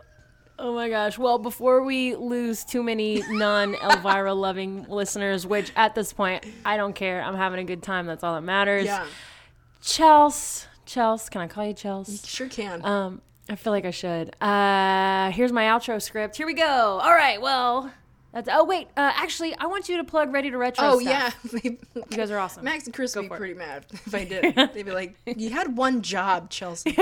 [0.58, 1.18] My gosh.
[1.18, 6.76] Well, before we lose too many non Elvira loving listeners, which at this point I
[6.76, 7.22] don't care.
[7.22, 8.06] I'm having a good time.
[8.06, 8.84] That's all that matters.
[8.84, 9.06] Yeah,
[9.82, 10.66] Chels.
[10.86, 11.30] Chels.
[11.30, 12.26] Can I call you Chels?
[12.28, 12.84] sure can.
[12.84, 14.34] Um, I feel like I should.
[14.40, 16.36] Uh, here's my outro script.
[16.36, 16.64] Here we go.
[17.02, 17.40] All right.
[17.40, 17.92] Well,
[18.32, 18.48] that's.
[18.50, 18.86] Oh wait.
[18.96, 20.84] Uh, actually, I want you to plug Ready to Retro.
[20.86, 21.36] oh stuff.
[21.62, 21.70] yeah.
[21.94, 22.64] You guys are awesome.
[22.64, 23.38] Max and Chris would be for it.
[23.38, 24.54] pretty mad if I did.
[24.74, 26.96] They'd be like, "You had one job, Chelsea."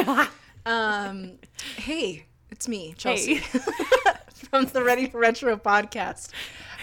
[0.67, 1.33] um,
[1.77, 2.27] hey,
[2.63, 3.59] it's me, Chelsea, Hey.
[4.35, 6.29] from the Ready for Retro podcast.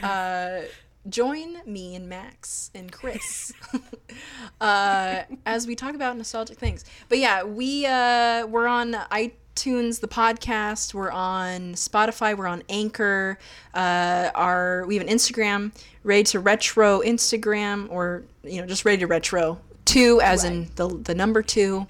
[0.03, 0.63] Uh,
[1.07, 3.53] join me and Max and Chris
[4.61, 6.83] uh, as we talk about nostalgic things.
[7.07, 10.93] But yeah, we uh, we're on iTunes, the podcast.
[10.93, 12.35] We're on Spotify.
[12.35, 13.39] We're on Anchor.
[13.73, 15.71] Uh, our we have an Instagram,
[16.03, 20.89] Ready to Retro Instagram, or you know just Ready to Retro two, as in the
[20.89, 21.87] the number two.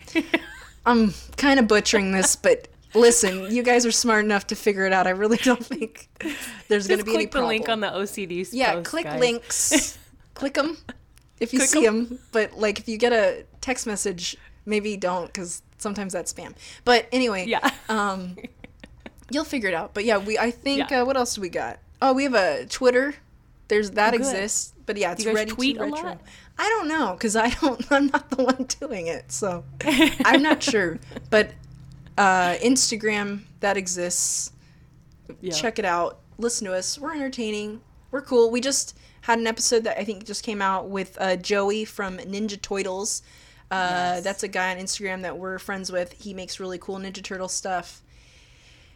[0.85, 2.67] I'm kind of butchering this, but.
[2.95, 5.05] Listen, you guys are smart enough to figure it out.
[5.07, 6.09] I really don't think
[6.67, 8.47] there's going to be any click the link on the OCD.
[8.51, 9.19] Yeah, post, click guys.
[9.19, 9.97] links.
[10.33, 10.77] click them
[11.39, 12.19] if you Click see them.
[12.31, 14.35] But like, if you get a text message,
[14.65, 16.53] maybe don't because sometimes that's spam.
[16.83, 17.69] But anyway, Yeah.
[17.89, 18.35] um,
[19.31, 19.93] you'll figure it out.
[19.93, 20.37] But yeah, we.
[20.37, 21.01] I think Yeah.
[21.01, 21.79] uh, what else do we got?
[22.01, 23.15] Oh, we have a Twitter.
[23.67, 24.21] There's that Oh, good.
[24.21, 24.73] exists.
[24.87, 26.17] But yeah, it's ready tweet to a retro.
[26.57, 27.85] I don't know because I don't.
[27.91, 29.63] I'm not the one doing it, so
[30.25, 30.97] I'm not sure.
[31.29, 31.51] But
[32.19, 34.51] uh, Instagram that exists
[35.41, 35.51] Yeah.
[35.53, 37.81] check it out listen to us we're entertaining
[38.11, 38.49] we're cool.
[38.49, 42.17] We just had an episode that I think just came out with uh, Joey from
[42.17, 43.21] Ninja Turtles.
[43.69, 46.13] Uh, That's a guy on Instagram that we're friends with.
[46.13, 48.01] He makes really cool Ninja Turtle stuff.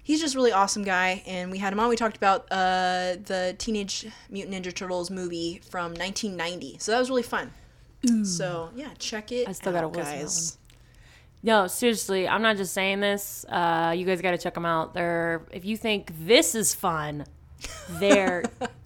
[0.02, 1.90] He's just a really awesome guy, and we had him on.
[1.90, 7.10] We talked about uh, the Teenage Mutant Ninja Turtles movie from 1990, so that was
[7.10, 7.52] really fun.
[8.24, 9.48] So yeah, check it.
[9.48, 10.58] I still gotta out, that guys.
[11.46, 13.46] No, seriously, I'm not just saying this.
[13.50, 14.94] Uh, you guys got to check them out.
[14.94, 17.26] They're if you think this is fun,
[17.90, 18.44] they're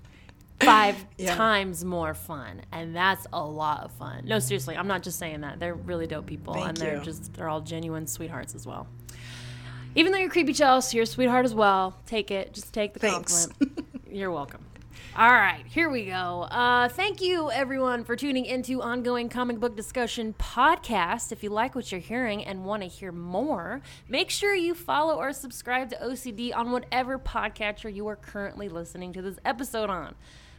[0.60, 1.36] five Yeah.
[1.36, 4.24] times more fun, and that's a lot of fun.
[4.26, 5.60] No, seriously, I'm not just saying that.
[5.60, 7.04] They're really dope people, Thank and they're you.
[7.04, 8.88] just they're all genuine sweethearts as well.
[9.96, 11.96] Even though you're creepy Chelsea, you're a sweetheart as well.
[12.08, 12.54] Take it.
[12.54, 13.48] Just take the Thanks.
[13.48, 13.86] compliment.
[14.12, 14.64] You're welcome.
[15.18, 16.44] All right, here we go.
[16.44, 21.32] Uh, thank you, everyone, for tuning into Ongoing Comic Book Discussion podcast.
[21.32, 25.16] If you like what you're hearing and want to hear more, make sure you follow
[25.16, 30.14] or subscribe to OCD on whatever podcatcher you are currently listening to this episode on.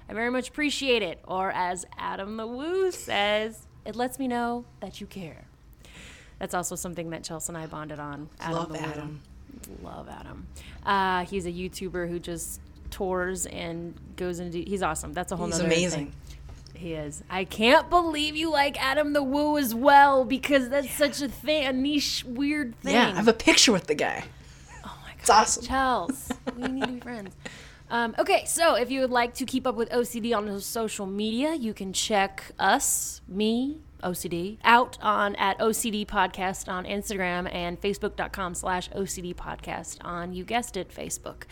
[0.09, 1.20] I very much appreciate it.
[1.28, 5.44] Or as Adam the Woo says, it lets me know that you care.
[6.40, 8.28] That's also something that Chelsea and I bonded on.
[8.40, 8.74] Adam Love.
[8.74, 9.20] Adam.
[9.85, 10.48] Love Adam.
[10.85, 12.60] Uh, he's a YouTuber who just
[12.90, 14.59] tours and goes into.
[14.59, 15.12] He's awesome.
[15.12, 15.47] That's a whole.
[15.47, 16.06] He's amazing.
[16.06, 16.15] Thing.
[16.74, 17.24] He is.
[17.28, 21.66] I can't believe you like Adam the Woo as well because that's such a thing,
[21.66, 22.94] a niche, weird thing.
[22.94, 24.24] Yeah, I have a picture with the guy.
[24.85, 25.65] oh my god, It's awesome.
[25.65, 27.35] Chels, we need to be friends.
[27.90, 31.55] Um, okay, so if you would like to keep up with OCD on social media,
[31.55, 38.55] you can check us, me, OCD, out on at OCD Podcast on Instagram and Facebook.com
[38.55, 41.45] slash OCD Podcast on, you guessed it, Facebook.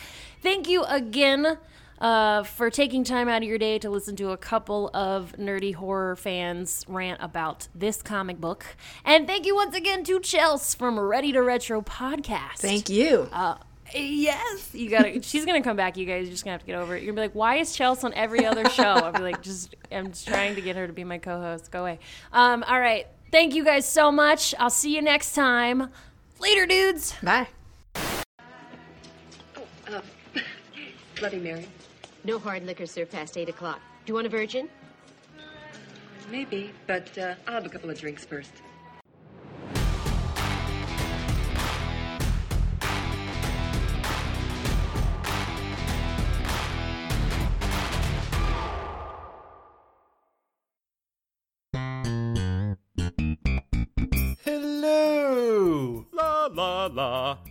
[0.43, 1.59] Thank you again
[2.01, 5.75] uh, for taking time out of your day to listen to a couple of nerdy
[5.75, 8.77] horror fans rant about this comic book.
[9.05, 12.59] And thank you once again to Chels from Ready to Retro Podcast.
[12.59, 13.29] Thank you.
[13.33, 13.57] Uh,
[13.95, 15.23] yes, you gotta.
[15.23, 15.97] she's gonna come back.
[15.97, 17.03] You guys You're just gonna have to get over it.
[17.03, 19.75] You're gonna be like, "Why is Chelsea on every other show?" I'll be like, "Just,
[19.93, 21.71] I'm just trying to get her to be my co-host.
[21.71, 21.99] Go away."
[22.33, 23.07] Um, all right.
[23.33, 24.55] Thank you guys so much.
[24.59, 25.91] I'll see you next time.
[26.39, 27.15] Later, dudes.
[27.23, 27.49] Bye.
[29.89, 30.01] uh
[31.19, 31.67] Bloody Mary.
[32.25, 33.81] No hard liquor served past 8 o'clock.
[34.05, 34.69] Do you want a virgin?
[36.31, 38.51] Maybe, but uh, I'll have a couple of drinks first.